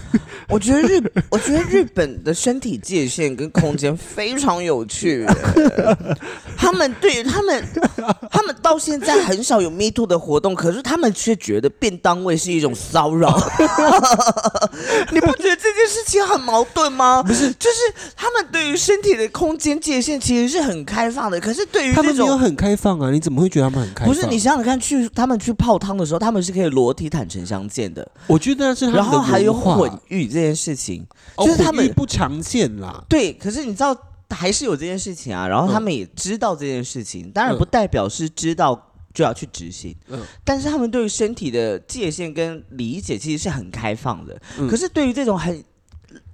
[0.46, 5.26] 我觉得日，我觉得日本的身体界限跟空间非常有趣。
[6.58, 7.64] 他们对于他们，
[8.30, 13.34] 他们到现在很少有 Me Too 的活动，可是他们却觉得便当位是一种骚扰。
[15.10, 17.22] 你不觉得这件事情很矛盾吗？
[17.22, 22.02] 不是，就是他们对于身体的空间界限其实是很开放的，可是对于他。
[22.02, 24.14] 们没有很开放啊，你怎么会觉得他们很开放？
[24.14, 29.76] 不是你，想想看，去他们去泡汤的时候，他们是可以裸体坦诚相见的，我觉得那是他们的然后还有文化。
[29.76, 33.02] 混浴这件事情，哦就是他们混浴不常见啦。
[33.08, 33.96] 对，可是你知道
[34.28, 40.20] 还是有这件事情啊，然后他们也知道这件事情，当然嗯不代表是知道就要去执行，嗯。
[40.44, 44.40] 但是他们对于身体的界限跟理解其实是很开放的。
[44.58, 44.68] 嗯。
[44.68, 45.62] 可是对于这种很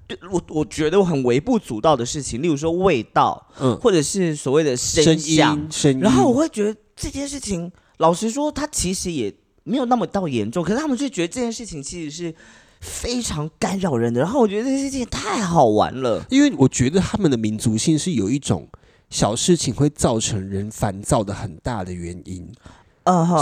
[0.07, 9.31] 对我我觉得我很微不足道的事情，例如说味道，嗯，或者是所谓的声声响，音，声音，然后我会觉得这件事情，老实说，它其实也
[9.69, 12.35] 没有那么到严重，可是他们就觉得这件事情其实是
[12.81, 14.21] 非常干扰人的。
[14.21, 16.25] 然后我觉得这件事情太好玩了。
[16.31, 18.67] 因为我觉得他们的民族性是有一种
[19.11, 22.51] 小事情会造成人烦躁的很大的原因，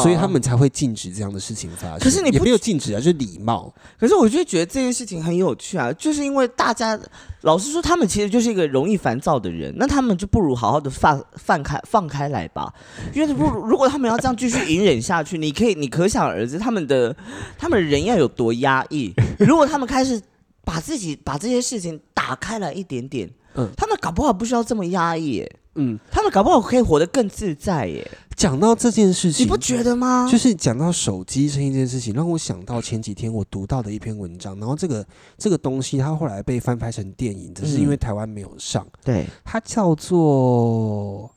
[0.03, 1.99] 所以他们才会禁止这样的事情发生。
[1.99, 3.73] 可是你没有禁止啊，就是礼貌。
[3.99, 6.99] 可是我就觉得这件事情很有趣啊，就是因为大家
[7.43, 12.73] 老实说，他们其实就是一个容易烦躁的人，那他们就不如好好的放放开放开来吧。
[13.13, 17.15] 因为不如如果他们要这样继续隐忍下去，你可以你可想而知，他们的
[17.59, 19.13] 他们人要有多压抑。
[19.39, 20.21] 如果他们开始
[20.65, 23.69] 把自己把这些事情打开来一点点，嗯。
[23.77, 25.33] 他们搞不好不需要这么压抑。
[25.37, 30.27] 耶，嗯，他们搞不好可以活得更自在耶，讲到这件事情，你不觉得吗？
[30.31, 35.05] 就是讲到手机声音这件事情，让我想到前几天我读到的一篇文章，然后这个
[35.37, 39.27] 这个东西它后来被翻拍成电影，只是因为台湾没有上，对。
[39.45, 41.31] 它叫做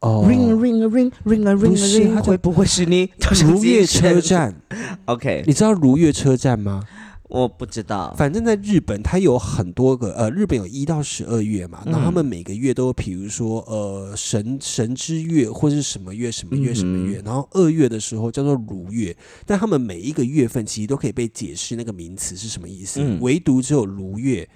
[0.00, 3.08] 哦，ring ring ring ring a ring ring，会不会是你？
[3.44, 4.54] 如月车站，，
[5.06, 6.82] OK，你知道如月车站吗？
[7.28, 8.14] 我不知道。
[8.16, 24.48] 反正在日本，它有很多个呃，日本有一到十二月嘛，嗯然后他们每个月都，比如说呃神神之月或是什么月什么月什么月，然后二月的时候叫做如月，但他们每一个月份其实都可以被解释那个名词是什么意思，嗯唯独只有如月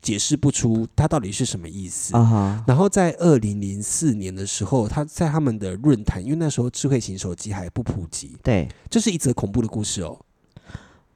[0.00, 2.12] 解释不出它到底是什么意思。
[2.66, 10.18] 然后在二零零四年的时候，他在他们的论坛，因为那时候智慧型手机还不普及，对，这是一则恐怖的故事哦。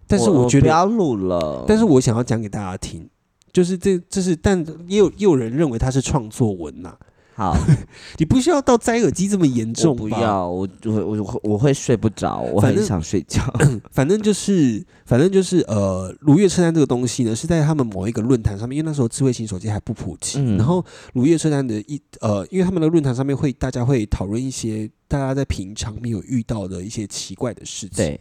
[0.09, 3.09] 但是我我觉得不要录了，但是我想要讲给大家听，
[3.53, 6.97] 就是这这是，但也有也有人认为它是创作文呐、
[7.35, 7.55] 好，
[8.17, 10.03] 你不需要到摘耳机这么严重吧？
[10.03, 13.43] 不要，我我我我我会睡不着，我很想睡觉。
[13.93, 20.39] 反正就是，反正就是，呃，如月车站这个东西呢，是在他们某一个论坛上面，因为那时候智慧型手机还不普及。
[20.39, 27.97] 嗯然后如月车站的一呃，因为他们的论坛上面会大家会讨论一些大家在平常没有遇到的一些奇怪的事情。
[27.97, 28.21] 对，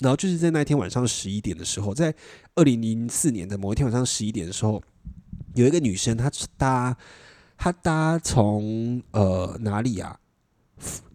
[0.00, 2.14] 然后就是在那天晚上十一点的时候，在
[2.54, 4.82] 二零零四年的某一天晚上十一点的时候，
[5.54, 6.96] 有一个女生她搭
[7.56, 10.18] 她搭从呃哪里啊？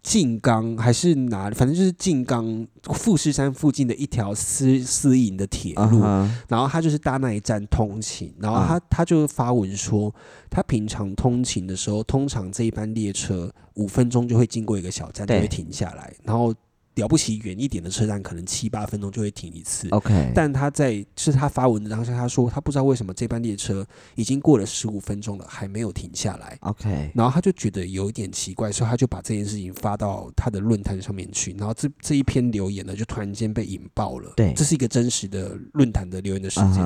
[0.02, 1.54] 静冈还是哪里？
[1.54, 6.02] 反正就是静冈富士山附近的一条私私营的铁路，
[6.46, 10.14] 然后他就是搭那一站通勤，然后啊他、他就发文说，
[10.50, 16.52] 他平常通勤的时候，通常这一班列车五分钟就会经过一个小站，就会停下来，然后
[16.94, 19.88] 了不起远一点的车站，可能七八分钟就会停一次。
[19.90, 26.56] ，OK，但他在是他发文的当下，他说他不知道为什么这班列车已经过了十五分钟了，还没有停下来。
[26.60, 31.52] OK，然后他就觉得有一点奇怪，所以他就把这件事情发到他的论坛上面去。
[31.58, 34.32] 然后这这一篇留言呢，就突然间被引爆了。
[34.36, 36.82] 对这是一个真实的论坛的留言的事件。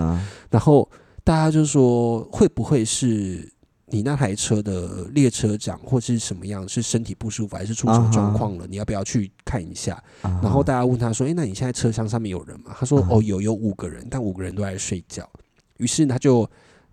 [0.50, 0.88] 然后
[1.22, 3.52] 大家就说，会不会是
[3.90, 8.66] 你那台车的列车长或是什么样，是身体不舒服，还是出什么状况了？
[8.68, 10.02] 你要不要去看一下？
[10.22, 15.28] 然后大家问他说：“诶，那你现在车厢上面有人吗？”他说：“嗯哦，有，有五个人，但五个人都在睡觉。”
[15.78, 16.48] 于是他就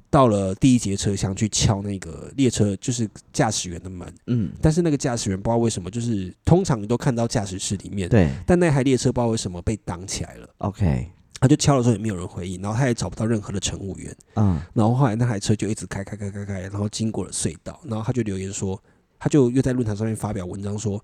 [0.09, 4.07] 到了第一节车厢去敲那个列车，就是驾驶员的门。
[4.27, 10.47] 嗯，但是那个驾驶员不知道为什么，就是通常你都看到驾驶室里面，对但那台列车不知道为什么被挡起来了。
[10.59, 14.15] ，OK，他就敲的时候也没有人回应，然后他也找不到任何的乘务员。
[14.35, 18.81] 嗯然后后来那台车就一直开开开开开，然后经过了隧道，然后他就留言说，
[19.19, 21.03] 他就又在论坛上面发表文章说，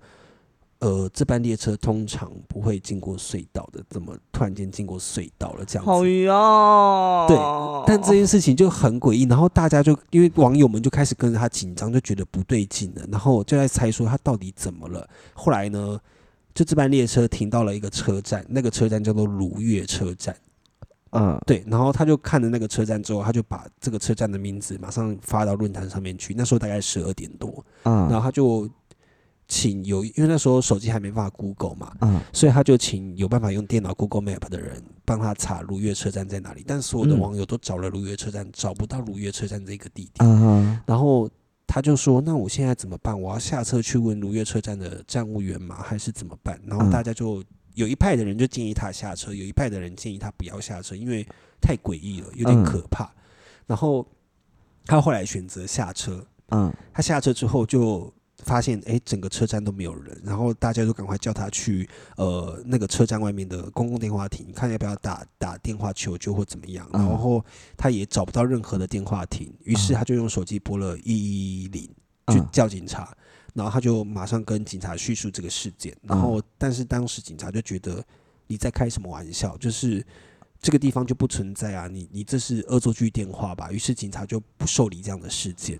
[0.80, 6.10] 呃，这班列车通常不会经过隧道的，怎么突然间经过隧道了这样好子？
[6.22, 7.36] 呀，对
[7.86, 15.08] 但这件事情就很诡异，然后大家就因为网友们就开始跟着他紧张，就觉得不对劲了，然后就在猜说他到底怎么了。
[15.34, 16.00] 后来呢，
[16.54, 20.34] 就这班列车停到了一个车站，那个车站叫做如月车站。
[21.14, 26.32] 嗯对，然后他就看了那个车站之后，他就把这个车站的名字马上发到论坛上面去。
[26.34, 28.66] 那时候大概十二点多，然嗯后他就
[29.46, 36.64] 请有，因为那时候手机还没办法 Google 嘛，嗯所以他就请有办法用电脑 Google Map 的人帮他查如月车站在哪里。
[36.66, 40.26] 但所有的嗯网友都找了如月车站，找不到如月车站这个地点。
[40.26, 41.28] 嗯哼然后
[41.74, 43.18] 他就说：“那我现在怎么办？
[43.18, 45.78] 我要下车去问如月车站的站务员吗？
[45.82, 51.26] 还是怎么办？”然后嗯大家就有一派的人就建议他下车，有一派的人建议他不要下车，因为
[51.62, 53.10] 太诡异了，有点嗯可怕。
[53.66, 54.06] 然后
[54.84, 66.88] 他后来选择下车，嗯他下车之后就发现，哎，整个车站都没有人，然后大家就赶快叫他去呃那个车站外面的公共电话亭，看要不要打打电话求救或怎么样。
[66.92, 67.44] 嗯然后
[67.76, 71.82] 他也找不到任何的电话亭，于是嗯他就用手机拨了一一零
[72.28, 73.16] 去嗯叫警察，
[73.54, 78.04] 然后他就马上跟警察叙述这个事件，然后但是当时警察就觉得
[78.46, 80.04] 你在开什么玩笑，就是。
[80.64, 81.88] 这个地方就不存在啊！
[81.88, 83.72] 你你这是恶作剧电话吧？
[83.72, 85.76] 于是警察就不受理这样的事件。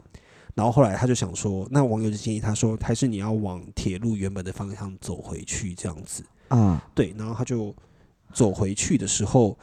[0.54, 6.24] 然后后来他就想说，那网友就建议他说，还是你要往铁路原本的方向走回去这样子。
[6.48, 7.74] 啊对，然后他就
[8.34, 9.58] 走回去的时候，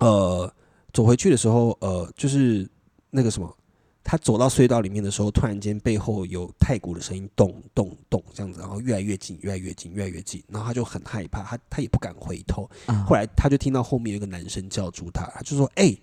[0.00, 0.50] 呃，
[0.92, 2.66] 走回去的时候，呃，就是
[3.10, 3.54] 那个什么，
[4.02, 12.68] 他走到隧道里面的时候，突然间背后有太鼓的声音，咚咚咚这样子，然后越来越近，越来越近，越来越近，然后他就很害怕，他他也不敢回头。
[12.86, 15.94] 嗯后来他就听到后面有一个男生叫住他，他就说：“哎、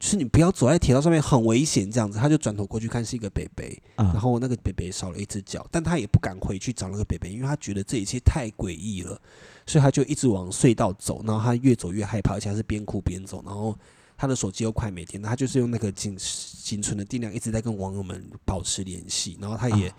[0.00, 9.20] 就是你不要走在铁道上面，很危险。”这样子，他就转头过去看是一个北北，嗯然后那个北北少了一只脚，但他也不敢回去找那个北北，因为他觉得这一切太诡异了，
[9.66, 13.78] 所以他就一直往隧道走，然后他越走越害怕，而且他是边哭边走，然后
[14.16, 19.96] 他的手机又快没电，他就是用那个仅仅存的电量一直在跟网友们保持联系，然后他也啊。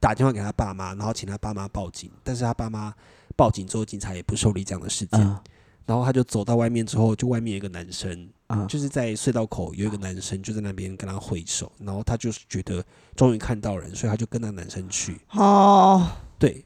[0.00, 2.94] 打电话给他爸妈，然后请他爸妈报警，但是他爸妈
[3.34, 5.40] 报警之后，警察也不受理这样的事件，嗯
[5.88, 12.84] 然后他就走到外面之后，就外面有一个男生，嗯就是在隧道口有一个男生就在那边跟他挥手，然后他就是觉得
[13.16, 16.06] 终于看到人，所以他就跟那男生去，哦。
[16.38, 16.62] 对，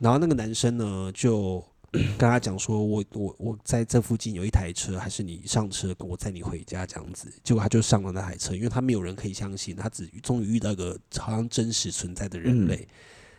[0.00, 12.88] 然后那个男生呢就跟他讲说，我我我在这附近有一台车，还是你上车我载你回家这样子，结果他就上了那台车，因为他没有人可以相信，他只终于遇到一个好像真实存在的人类，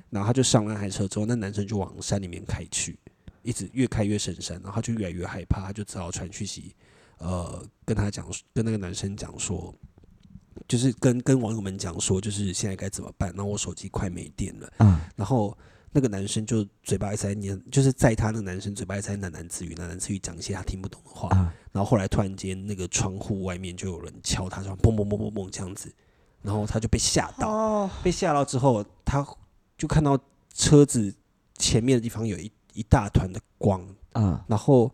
[0.09, 2.97] 然后他就上了那台车之后，那男生就往山里面开去。
[3.45, 6.75] 一直越开越深山，然后他就越来越害怕，他就只好传讯息，
[7.19, 9.73] 呃，跟他讲，跟那个男生讲说，
[10.67, 13.29] 就是跟跟网友们讲说，就是现在该怎么办。
[13.35, 15.57] 然后我手机快没电了，嗯然后
[15.91, 21.29] 那个男生就嘴巴一直在念，就是在他那个男生嘴巴一直在喃喃自语，喃喃自语讲一些他听不懂的话。
[21.29, 25.93] 啊然后后来突然间，那个窗户外面就有人敲他窗，砰砰砰砰砰这样子，
[26.41, 27.49] 然后他就被吓到。
[27.49, 29.27] 哦，被吓到之后，他
[29.77, 30.17] 就看到
[30.53, 31.13] 车子
[31.57, 33.83] 前面的地方有一一大团的光，
[34.13, 34.93] 嗯然后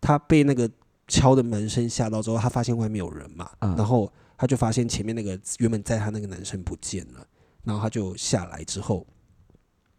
[0.00, 0.70] 他被那个
[1.08, 7.26] 敲的门声吓到之后，他发现外面有人嘛，嗯然后他就发现前面那个原本在他那个男生不见了，
[7.64, 9.06] 然后他就下来之后，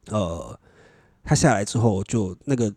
[0.07, 0.57] 呃，
[1.23, 2.73] 他下来之后就那个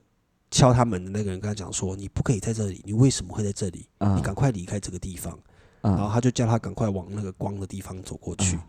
[0.51, 3.81] 敲他门的那个人跟他讲说：“你不可以在这里，你为什么会在这里？
[3.81, 5.39] 你嗯赶快离开这个地方。”
[5.83, 8.57] 然后嗯他就叫他赶快往那个光的地方走过去。
[8.57, 8.63] 嗯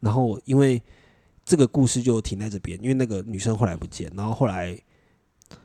[0.00, 0.82] 然后因为
[1.46, 4.78] 这个故事就停在这边，因为那个女生后来不见，然后后来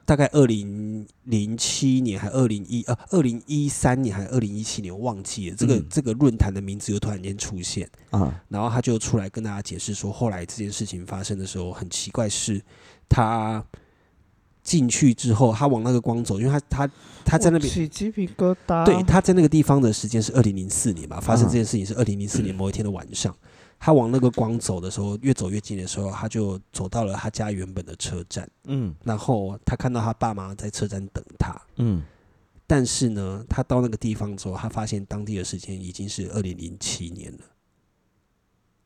[0.05, 12.61] 大概二零零七年还二零一呃二零一三年还二零一七年我忘记了，这个、嗯这个论坛的名字又突然间出现，啊然后他就出来跟大家解释说，后来这件事情发生的时候很奇怪是
[13.07, 13.63] 他。
[14.61, 16.93] 进去之后，他往那个光走，因为他他
[17.25, 18.85] 他在那边起鸡皮疙瘩。
[18.85, 23.35] 对，他在那个地方的时间是二零零四年嘛，发生嗯这件事情是二零零四年 某一天的晚上。
[23.79, 28.93] 他往那个光走的时候，越走越近的时候，他就走到了他家原本的车站，嗯。
[29.03, 31.55] 然后他看到他爸妈在车站等他。
[31.77, 32.03] 嗯。
[32.67, 37.39] 但是呢，他到那个地方之后，他发现当地的时间已经是二零零七年了，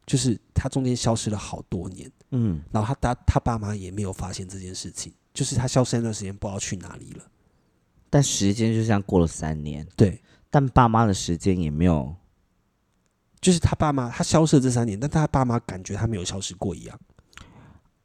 [0.05, 7.25] 就是他中间消失了好多年，嗯，然后他他他爸妈也没有发现这件事情，就是他消失那段时间不知道去哪里了。
[8.09, 12.15] 但时间就这样过了三年，对，但爸妈的时间也没有。
[13.43, 16.99] 就是他爸妈，他消失了这三年，但他爸妈感觉他没有消失过一样。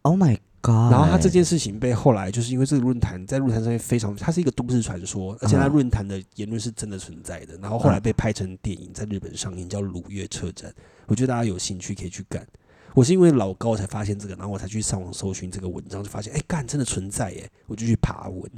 [0.02, 0.92] Oh my god！
[0.92, 7.56] 然后他这件事情被后来就是因为这个论坛在论坛上面非常，它是一个都市传说，而且它嗯论坛的言论是真的存在的。
[7.58, 10.70] 然后后来被拍成电影，在日本上映，叫《鲁岳车站》。
[11.06, 12.46] 我觉得大家有兴趣可以去看。
[12.94, 17.48] 我是因为老高才发现这个，然后我才去上网搜寻这个文章，就发现哎，干真的存在耶！
[17.66, 18.50] 我就去爬文，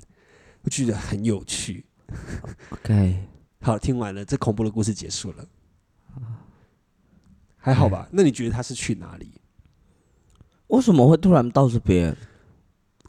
[0.62, 1.84] 我觉得很有趣。
[2.70, 3.22] OK，
[3.60, 5.44] 好，听完了，这恐怖的故事结束了，
[7.60, 8.08] 还好吧？
[8.10, 9.32] 那你觉得他是去哪里？
[10.68, 12.16] 为什么会突然到这边？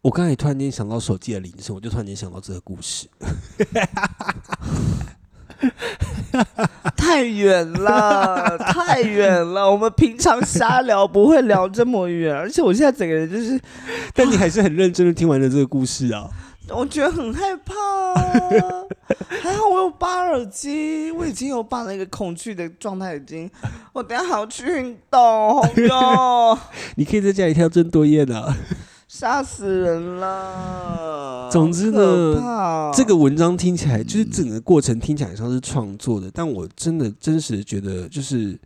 [0.01, 3.07] 我刚才突然间想到手机的铃声，我就突然间想到这个故事。
[6.97, 9.69] 太远了， 太远了。
[9.71, 13.61] 我们平常瞎聊不会聊这么远，而且我现在整个人就是，
[14.13, 16.27] 但你还是很认真的听完了这个故事啊。
[16.73, 18.85] 我觉得很害怕、啊。
[19.41, 23.49] 还好我有拔耳机，我已经有把那个恐惧的状态已经，
[23.93, 26.57] 我等下还要去运动，好哟，
[26.95, 28.55] 你可以在家里跳郑多燕啊。
[29.07, 31.49] 吓死人了。
[31.51, 38.57] 总之呢这个文章听起来就是整个过程听起来像是创作的，但我真的真实地觉得就是，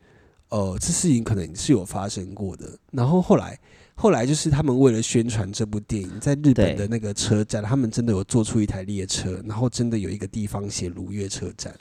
[0.50, 2.66] 呃，这事情可能是有发生过的。
[2.92, 3.58] 然后后来
[3.96, 11.74] 后来就是他们为了宣传这部电影，在日本的那个车站，他们真的有做出一台列车，然后真的有一个地方写如月车站，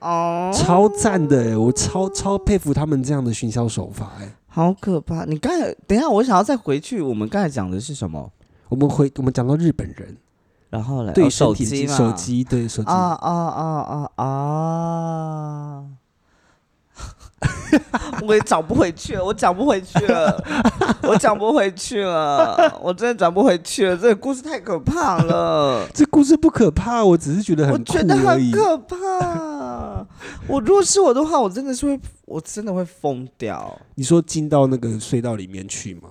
[0.00, 4.28] 哦，超赞的欸我超超佩服他们这样的行销手法哎。
[4.54, 5.24] 好可怕！
[5.24, 7.00] 你刚才等一下，我想要再回去。
[7.00, 8.30] 我们刚才讲的是什么？
[8.68, 10.16] 我们回我们讲到日本人
[10.68, 15.84] 然后嘞，对哦手机嘛，手机对手机啊啊啊啊啊！
[18.26, 20.44] 我也找不回去了， 我讲不回去了，
[21.02, 23.96] 我讲不回去了，我真的讲不回去了。
[23.96, 28.16] 这个故事太可怕了， 这故事不可怕，我只是觉得很我觉得。
[28.16, 30.06] 很可怕。
[30.46, 33.78] 我如果是我的话，我真的是会，我真的会疯掉。
[33.94, 36.10] 你说进到那个隧道里面去吗？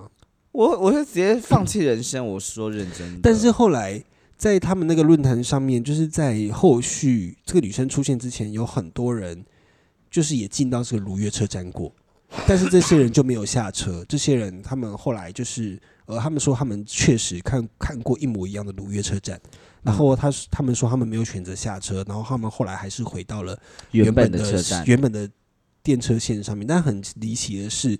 [0.52, 2.26] 我我会直接放弃人生。
[2.26, 4.02] 我说认真的，但是后来
[4.36, 9.44] 在他们那个论坛上面，就是在后续这个女生出现之前，有很多人
[10.12, 11.90] 就是也进到这个如约车站过，
[12.46, 14.04] 但是这些人就没有下车。
[14.06, 19.40] 这些人他们后来就是呃，他们说他们确实看看过一模一样的如约车站，
[19.82, 23.58] 然后他他们说他们没有选择下车，然后他们后来还是回到了
[23.92, 25.28] 原本的的车站，原本的
[25.82, 26.66] 电车线上面。
[26.66, 27.98] 但很离奇的是，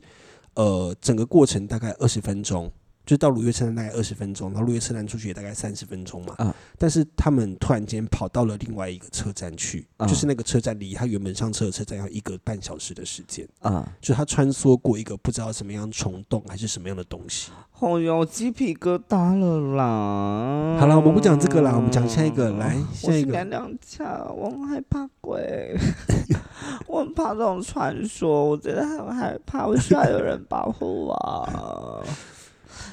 [0.54, 2.70] 呃，整个过程大概二十分钟，
[3.04, 6.34] 就到鲁约车站大概二十分钟，然后鲁约车站出去也大概三十分钟嘛。
[6.38, 17.52] 啊但是他们突然间跑到了另外一个车站去，嗯就是那个车站离他原本上车的车站要一个半小时的时间，啊，就他穿梭过一个不知道什么样虫洞还是什么样的东西。
[17.78, 20.78] 哦哟，鸡皮疙瘩了啦！
[20.78, 23.48] 好了，我们不讲这个啦，我们讲下一个，来下一个我是娘。
[23.48, 25.76] 娘腔，我很害怕鬼，
[26.86, 32.04] 我很怕这种传说，我真的很害怕，我需要有人保护我。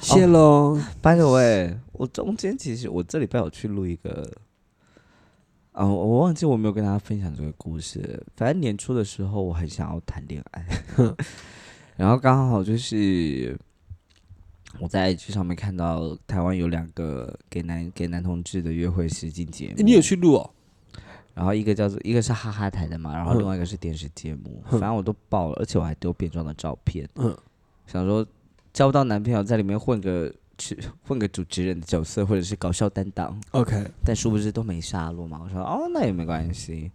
[0.00, 0.78] 谢喽。
[1.02, 4.30] By the way，我中间其实我这礼拜有去录一个，
[5.72, 8.24] 啊、我忘记我没有跟大家分享这个故事。
[8.36, 10.66] 反正年初的时候，我很想要谈恋爱，
[11.96, 13.56] 然后刚好就是
[14.78, 20.50] 我在 IG 上面看到台湾有两个给男给男同志的约会实境节目，诶你有去录哦？
[21.34, 27.36] 然后一个叫做一个是哈哈台的嘛，然后嗯另外一个是电视节目，嗯反正我都报了，而且我还丢变装的照片，嗯，
[27.86, 28.26] 想说
[28.80, 30.74] 交不到男朋友在里面混个去
[31.06, 35.38] 混个主持人的角色或者是搞笑担当，OK，但殊不知都没下落嘛。
[35.44, 36.90] 我说哦，那也没关系。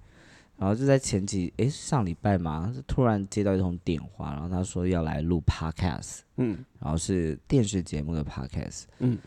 [0.58, 6.58] 然后就在前几诶上礼拜嘛，就突然接到一通电话，然后他说要来录 podcast，嗯。
[6.80, 9.20] 然后是电视节目的 podcast，嗯，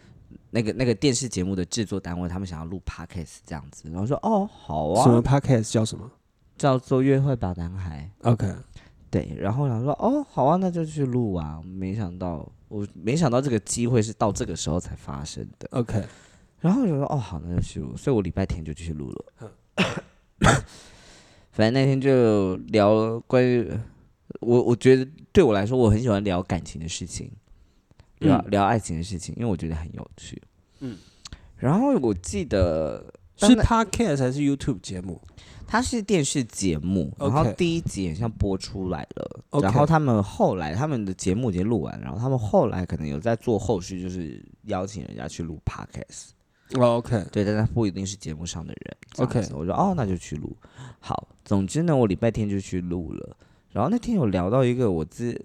[0.51, 5.05] 那个那个电视节目的制作单位他们想要录 podcast 这样子，然后说哦好啊。
[5.05, 5.71] 什么啊，Podcast？
[5.71, 6.11] 叫什么？
[6.57, 8.53] 叫做约会吧男孩，？OK，
[9.11, 16.05] 对，然后我想说哦好啊，那就去录啊，没想到我没想到这个机会是到这个时候才发生的，OK，
[16.61, 19.53] 然后我就说哦好，那就去录，所以我礼拜天就去录了。
[21.51, 23.69] 反正那天就聊关于
[24.41, 27.31] 我，我觉得对我来说，我很喜欢聊感情的事情，
[28.21, 28.51] 聊、嗯。
[28.51, 30.41] 聊爱情的事情，因为我觉得很有趣。
[30.81, 30.97] 嗯，
[31.57, 35.21] 然后我记得是 Podcast 还是 YouTube 节目？
[35.69, 46.31] 它是电视节目，然后 OK 第一集好像播出来了 OK 然后他们后来他们的节目已经录完，然后他们后来可能有在做后续，就是邀请人家去录 podcast。
[46.75, 48.97] 哦，OK，对，但他不一定是节目上的人。
[49.13, 50.57] 这样 OK 子我说哦，那就去录。
[51.01, 53.37] 好，总之呢，我礼拜天就去录了。
[53.71, 55.39] 然后那天有聊到一个我自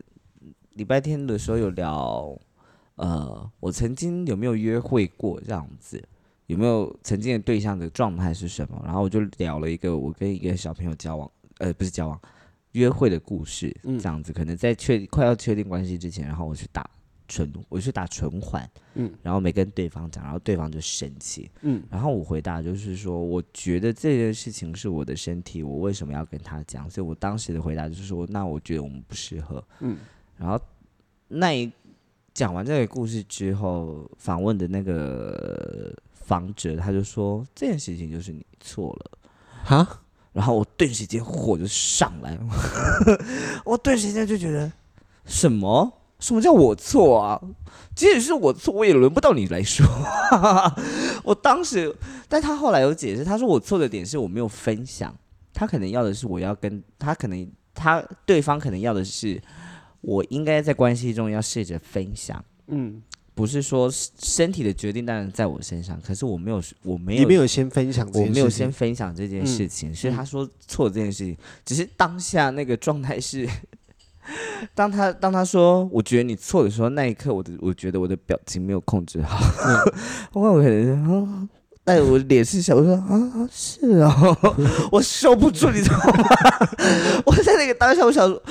[0.74, 2.34] 礼拜天的时候有聊，
[2.96, 6.02] 呃，我曾经有没有约会过这样子，
[6.48, 8.82] 有没有曾经的对象的状态是什么？
[8.84, 12.20] 然后我就聊了一个我跟一个小朋友交往，呃，不是交往，
[12.74, 14.34] 约会的故事，嗯这样子。
[14.34, 16.90] 可能在确快要确定关系之前，然后我去打
[17.28, 26.90] 存，我去打存款，嗯然后没跟对方讲，然后对方就生气，嗯然后我回答就是说，我觉得这件事情是我的身体，我为什么要跟他讲？
[26.90, 29.64] 所以我当时的回答就是说，那我觉得我们不适合。
[29.80, 29.98] 嗯
[30.36, 30.60] 然后
[31.30, 31.72] 那一
[32.34, 39.12] 讲完这个故事之后，访问的那个访者他就说这件事情就是你错了。
[39.64, 40.02] 哈，
[40.32, 42.42] 然后我顿时间火就上来了，
[43.64, 44.72] 我顿时间就觉得
[45.26, 47.42] 什么什么叫我错啊？
[47.96, 49.86] 即使是我错，我也轮不到你来说。
[51.24, 51.96] 我当时，
[52.28, 55.16] 但他后来有解释，他说我错的点是我没有分享，
[55.54, 59.42] 他可能要的是我要跟他可能他对方可能要的是
[60.02, 62.44] 我应该在关系中要试着分享。
[62.68, 63.02] 嗯，
[63.36, 73.48] 不是说身体的决定当然在我身上，可是我没有，我没有，你没有先分享这我没有先分享这件事情，所以嗯他说错这件事情，只是当下那个状态是，
[74.76, 79.40] 当他当他说我觉得你错的时候，那一刻我的我觉得我的表情没有控制好，
[80.34, 81.50] 我可能。
[81.86, 84.58] 但我脸是小，我说啊是哦，
[84.90, 86.28] 我收不住，你知道吗？
[87.26, 88.42] 我在那个当下，我想说，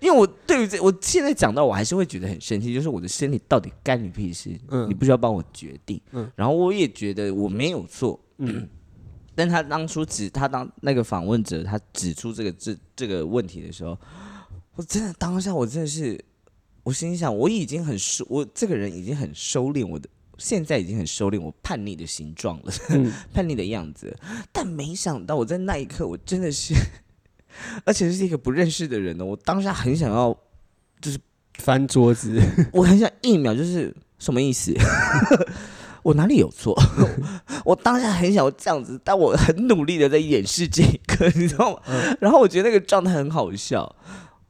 [0.00, 4.58] 因为我对于这，我现在讲到，我还是会觉得很生气，就是我的身体到底干你屁事？
[4.68, 6.00] 嗯你不需要帮我决定。
[6.12, 8.66] 嗯然后我也觉得我没有错，嗯
[9.34, 13.96] 但他当初指他当那个访问者，他指出这个这这个问题的时候，
[14.74, 16.18] 我真的当下我真的是，
[16.82, 20.08] 我心想我已经很收，我这个人已经很收敛我的，
[20.38, 24.16] 现在已经很收敛我叛逆的形状了，嗯 叛逆的样子，
[24.52, 26.74] 但没想到我在那一刻，我真的是，
[27.84, 30.36] 而且是一个不认识的人呢，我当下很想要，
[31.00, 31.18] 就是
[31.58, 32.40] 翻桌子，
[32.72, 34.72] 我很想一秒就是什么意思？
[36.04, 36.74] 我哪里有错？
[37.64, 41.80] 我当下很想要这样子，但我很努力的在掩饰这一刻，你知道吗？
[42.20, 43.96] 然后我觉得那个状态很好笑。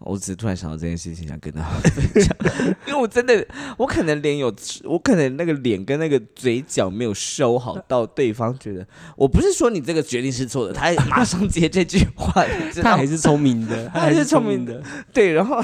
[0.00, 2.36] 我只是突然想到这件事情，想跟大家分享，
[2.86, 3.46] 因为我真的，
[3.76, 8.86] 我可能脸有，我可能那个脸跟那个嘴角没有收好，到对方觉得
[9.16, 12.44] 我不是说你这个决定是错的，他马上接这句话，
[12.82, 14.82] 他还是聪明的，他还是聪明的。
[15.12, 15.60] 对，然后，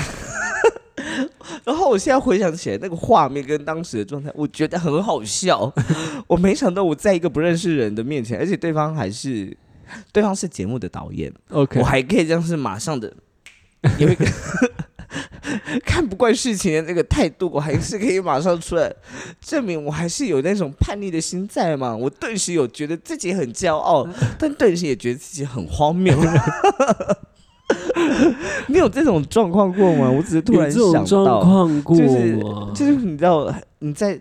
[1.65, 5.73] 然后我现在回想起来那个画面跟当时的状态，我觉得很好笑。
[6.27, 9.57] 我没想到我在一个不认识人的面前，而且对方还是
[10.13, 13.13] 对方是节目的导演，OK，我还可以这样是马上的
[13.99, 14.27] 有一个
[15.85, 18.93] 看不惯事情的那个态度，我还是可以马上出来
[19.41, 21.95] 证明我还是有那种叛逆的心在嘛。
[21.95, 24.07] 我顿时有觉得自己很骄傲，
[24.39, 26.17] 但顿时也觉得自己很荒谬。
[28.69, 30.11] 你有这种状况过吗？
[30.11, 32.39] 我只是突然想状到，就是？
[32.75, 34.21] 就是你知道你在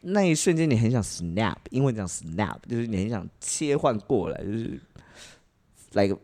[0.00, 4.80] 那一瞬间你很想 snap，英文讲 snap，就是你很想切换过来，就是
[5.92, 6.16] like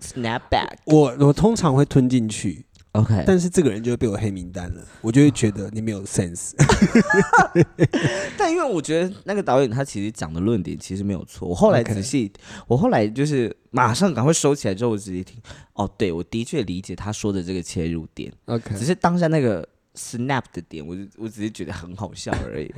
[0.00, 0.76] snap back。
[0.86, 6.52] 我我通常会吞进去，OK，但是这个人就会被我黑名单了，我就会觉得你没有 sense。
[8.36, 12.32] 但因为我觉得那个导演他其实讲的论点其实没有错，我后来仔细
[12.66, 15.38] 我后来就是马上赶快收起来之后，我仔细听，
[15.74, 19.66] 哦，对我的确理解他说的这个切入点，OK，只是当下那个
[19.96, 22.72] snap 的点，我就我只是觉得很好笑 而已。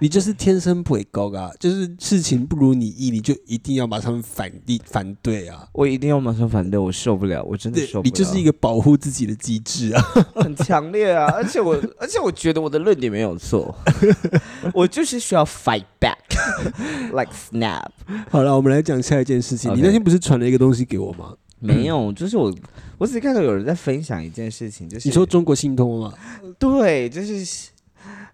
[0.00, 5.68] 你就是天生不会高啊，就是事情不如你意，你就一定要马上反对反对啊。
[5.72, 8.02] 我一定要马上反对，我受不了，我真的受不了。
[8.04, 10.02] 你就是一个保护自己的机制啊。
[10.36, 13.74] 很强烈啊，而且我而且我觉得我的论点没有错，
[14.74, 17.88] 我就是需要 fight back，like snap。
[18.30, 19.74] 好了，我们来讲下一件事情。
[19.74, 21.34] 你那天不是传了一个东西给我吗？
[21.58, 22.54] 没有， 就是我
[22.98, 26.14] 我只是看到有人在分享一件事情，就是你说中国信托吗？
[26.58, 27.70] 对，就是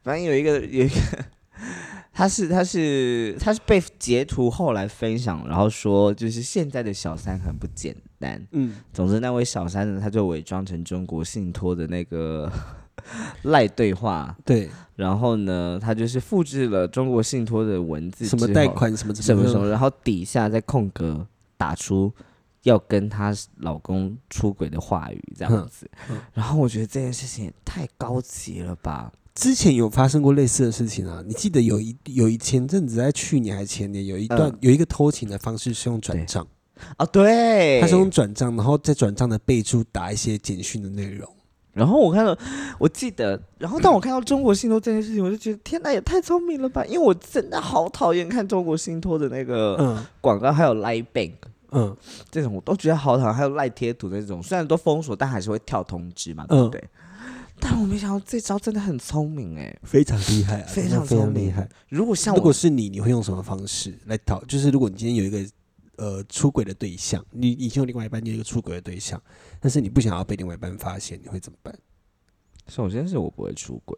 [0.02, 0.94] 反正有一个有一个，
[2.12, 8.44] 他是他是他是被截图后来分享，然后说就是现在的小三很不简单。
[8.52, 12.50] 嗯，总之，那位小三呢，他就伪装成中国信托的那个
[13.42, 22.12] 赖对话，对，然后呢，他就是复制了中国信托的文字，什么贷，款什么什么什么，然后底下在空格打出
[22.62, 25.90] 要跟她老公出轨的话语，这样子。
[26.10, 29.12] 嗯然后我觉得这件事情也太高级了吧？
[29.34, 36.46] 之前有发生过类似的事情啊，你记得有一有一前阵子在去年还前年有一段、嗯有一个偷情的方式是用转账，
[36.98, 41.26] 啊，对，他是用转账，然后在转账的备注打一些简讯的内容。
[41.72, 42.36] 然后我看到，
[42.78, 46.84] 我记得，然后当我看到中国信托这件事情，我就觉得天哪，也太聪明了吧！
[46.84, 51.32] 因为我真的好讨厌看中国信托的那个嗯广告，还有 Line Bank
[51.72, 51.96] 嗯
[52.30, 53.34] 这种，我都觉得好讨厌。
[53.34, 56.84] 还有赖贴图那种，虽然都封锁，但还是会跳通知嘛，对嗯不对？
[57.60, 61.68] 但我没想到这招真的很聪明哎、非常厉害啊，非常非常厉害。
[61.88, 64.42] 如果像如果，是你，你会用什么方式来讨？
[64.46, 65.48] 就是如果你今天有一个
[65.96, 69.22] 呃出轨的对象，你已经有另外一半，你有一个出轨的对象，
[69.60, 71.72] 但是你不想要被另外一半发现，你会怎么办？
[72.66, 73.96] 首先是我不会出轨，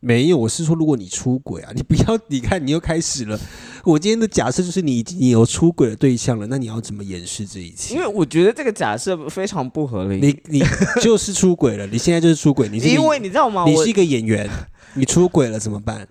[0.00, 3.38] 没有，我是说，如果你出轨啊， 你不要，你看你又开始了。
[3.84, 7.94] 我今天的假设就是你已经你有出轨的对象了，那你要怎么掩饰这一切？
[7.94, 10.20] 因为我觉得这个假设非常不合理。
[10.20, 10.64] 你你
[11.00, 13.64] 就是出轨了，你现在就是出轨，你是因为你知道吗？
[13.66, 14.48] 你是一个演员，
[14.94, 16.06] 你出轨了怎么办？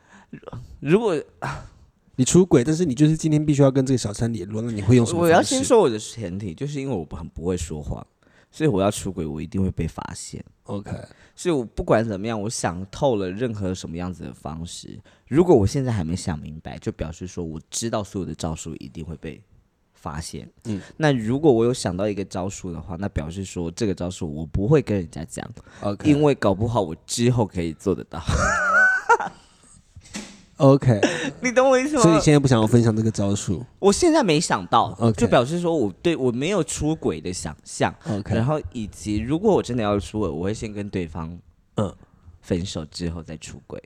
[0.79, 1.15] 如果
[2.17, 8.05] 你出轨，但是你就是今天必须要跟这个小三联络，那你会用什么我要先说我的前提，就是因为我很不会说谎，
[8.51, 10.43] 所以我要出轨，我一定会被发现。
[10.63, 10.91] ？OK，
[11.35, 14.99] 所以我不管怎么样，我想透了任何什么样子的方式。
[15.27, 19.41] 如果我现在还没想明白，就表示说我知道所有的招数一定会被
[19.93, 20.45] 发现。
[20.65, 25.47] 嗯嗯，那如果我有想到一个招数的话，那表示说这个招数我不会跟人家讲
[25.81, 28.21] ，OK，因为搞不好我之后可以做得到。
[30.57, 31.01] OK，
[31.43, 32.01] 你懂我意思吗？
[32.01, 37.93] 所以你现在不想要分享这个招数我现在没想到 OK 就表示说我对我没有出轨的想象。
[38.09, 41.37] ？OK，然后以及如果我真的要出轨，我会先跟对方
[41.75, 41.93] 嗯，
[42.41, 43.81] 分手之后再出轨。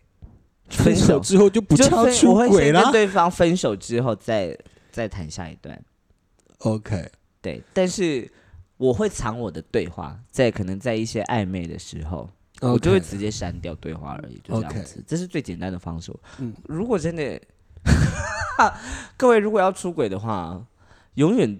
[0.69, 2.65] 分手之后就不就叫出分我会。
[2.65, 4.55] 先跟对方分手之后再
[4.91, 5.81] 再谈下一段。
[6.59, 7.09] OK，
[7.41, 8.31] 对，但是
[8.77, 12.29] 我会藏我的对话，在可能在一些暧昧的时候
[12.61, 15.03] 我就会直接删掉对话而已，就这样子。
[15.07, 16.13] 这是最简单的方式。
[16.39, 17.39] 嗯如果真的，
[19.15, 20.61] 各位如果要出轨的话，
[21.15, 21.57] 永远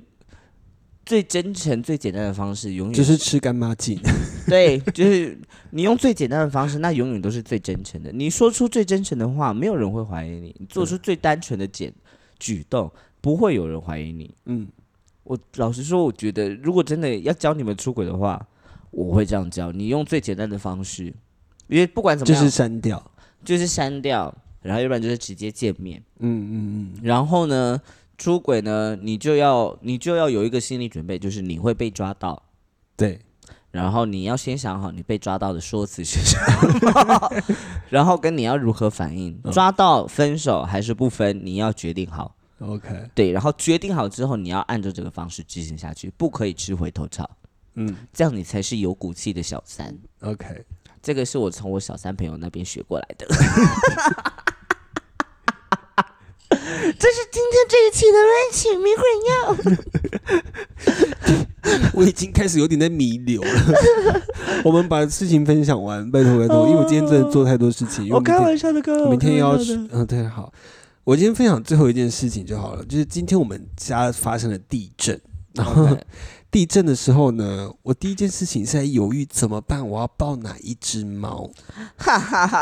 [1.05, 3.99] 最真诚、最简单的方式，永远就是吃干抹净。
[4.47, 5.39] 对，就是
[5.71, 8.11] 你用最简单的方式，那永远都是最真诚的。
[8.11, 11.93] 你说出最真诚的话，没有人会怀疑你；你做出最单纯的简
[12.37, 12.91] 举动，
[13.21, 14.33] 不会有人怀疑你。
[14.45, 14.67] 嗯，
[15.23, 18.45] 我老实说，我觉得如果真的要教你们出轨的话，
[18.91, 21.13] 我会这样教：你用最简单的方式，
[21.67, 23.11] 因为不管怎么样，就是删掉。
[23.41, 26.03] 就是删掉，然后要不然就是直接见面。
[26.19, 27.81] 嗯嗯嗯，然后呢，
[28.17, 32.43] 出轨呢，你就要你就要有一个心理准备，就是你会被抓到。
[32.97, 33.17] 对，
[33.71, 36.37] 然后你要先想好你被抓到的说辞是什
[36.81, 37.31] 么，
[37.89, 39.39] 然后跟你要如何反应。
[39.45, 42.35] 嗯抓到分手还是不分，你要决定好。
[42.59, 47.29] OK，对，然后决定好之后，你要按照这个方式执行下去，不可以吃回头草，
[47.81, 49.97] 嗯这样你才是有骨气的小三。
[50.19, 50.65] ，OK，
[51.01, 53.25] 这个是我从我小三朋友那边学过来的。
[56.49, 59.55] 这是今天这一期的乱情迷魂药。
[61.93, 63.49] 我已经开始有点在弥留了。
[64.65, 70.51] 我们把事情分享完，拜托拜托，因为我今天真的做太多事情，我开玩笑的，哥，我明天又要去嗯，对，好，
[71.05, 75.19] 我今天分享最后一件事情就好了，就是今天我们家发生了地震，
[75.53, 75.87] 然后
[76.51, 81.49] 地震的时候呢，我第一件事情是在犹豫怎么办，我要抱哪一只猫。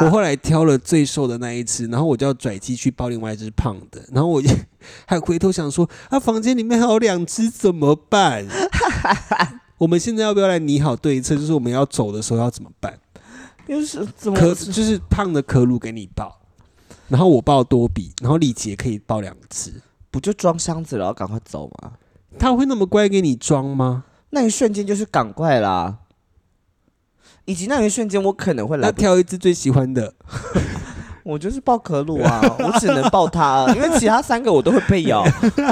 [0.01, 4.49] 我后来挑了最瘦的那一只，然后我就要拽机去抱另外一只胖的，然后我就
[5.07, 8.45] 还回头想说，啊，房间里面还有两只怎么办？
[9.77, 11.35] 我们现在要不要来拟好对策？
[11.35, 12.99] 就是我们要走的时候要怎么办？
[13.67, 16.39] 就是怎么可就是胖的可鲁给你抱，
[17.07, 19.81] 然后我抱多比，然后李杰可以抱两只。
[20.09, 21.91] 不就装箱子了，然后赶快走吗？
[22.39, 24.05] 他会那么乖给你装吗？
[24.29, 25.97] 那一瞬间就是赶快啦。
[27.45, 30.13] 以及那一瞬间我可能会来那不及，挑一只最喜欢的，
[31.23, 35.23] 我就是抱可鲁啊，我只能抱它， 因为其他三个我都会被咬，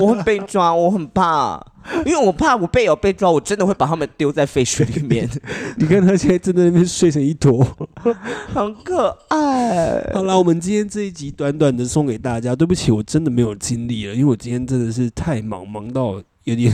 [0.02, 1.62] 我会被抓，我很怕，
[2.06, 5.30] 因为我怕我被咬被抓，我真的会把它们丢在废墟里面，
[5.76, 7.62] 你看他现在正在那边睡成一坨。
[8.54, 10.02] 很可爱。
[10.14, 12.56] 好啦，我们今天这一集短短的送给大家。
[12.56, 16.72] 对不起，我真的没有精力了，因为我今天真的是太忙，忙到有点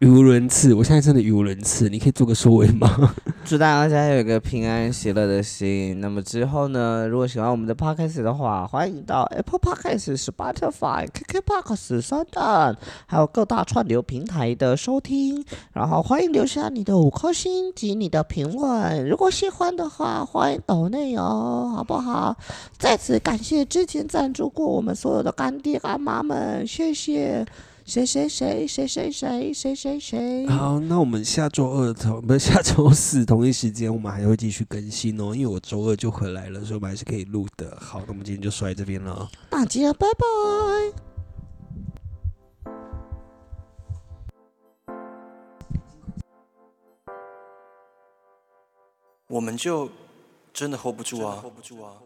[0.00, 0.74] 语无伦次。
[0.74, 3.14] 我现在真的语无伦次，你可以做个收尾吗？
[3.46, 5.98] 祝大家有一个平安喜乐的心。
[6.00, 12.76] 那么之后呢，如果喜欢我们的 podcast 的话，欢迎到 Apple Podcast、Spotify、KKBox、s o u n
[13.06, 15.42] 还有各大串流平台的收听。
[15.72, 19.08] 然后欢迎留下你的五颗星及你的评论。
[19.08, 22.36] 如果喜欢的话，欢迎抖内哦，好不好？
[22.76, 27.46] 再次感谢之前赞助过我们所有的干爹干妈们，谢谢。
[27.86, 30.46] 谁谁谁谁谁谁谁谁谁。
[30.48, 35.32] 好，那我们下周二同不是下周四同一时间，我们还会继续更新哦。
[35.32, 37.78] 因为我周二就回来了，所以我们还是可以录的。
[37.80, 39.30] 好，那我们今天就说到这边了。
[39.48, 40.24] 大家拜拜。
[49.28, 49.88] 我们就
[50.52, 52.05] 真的 hold 不住啊！hold 不住啊！hold 不住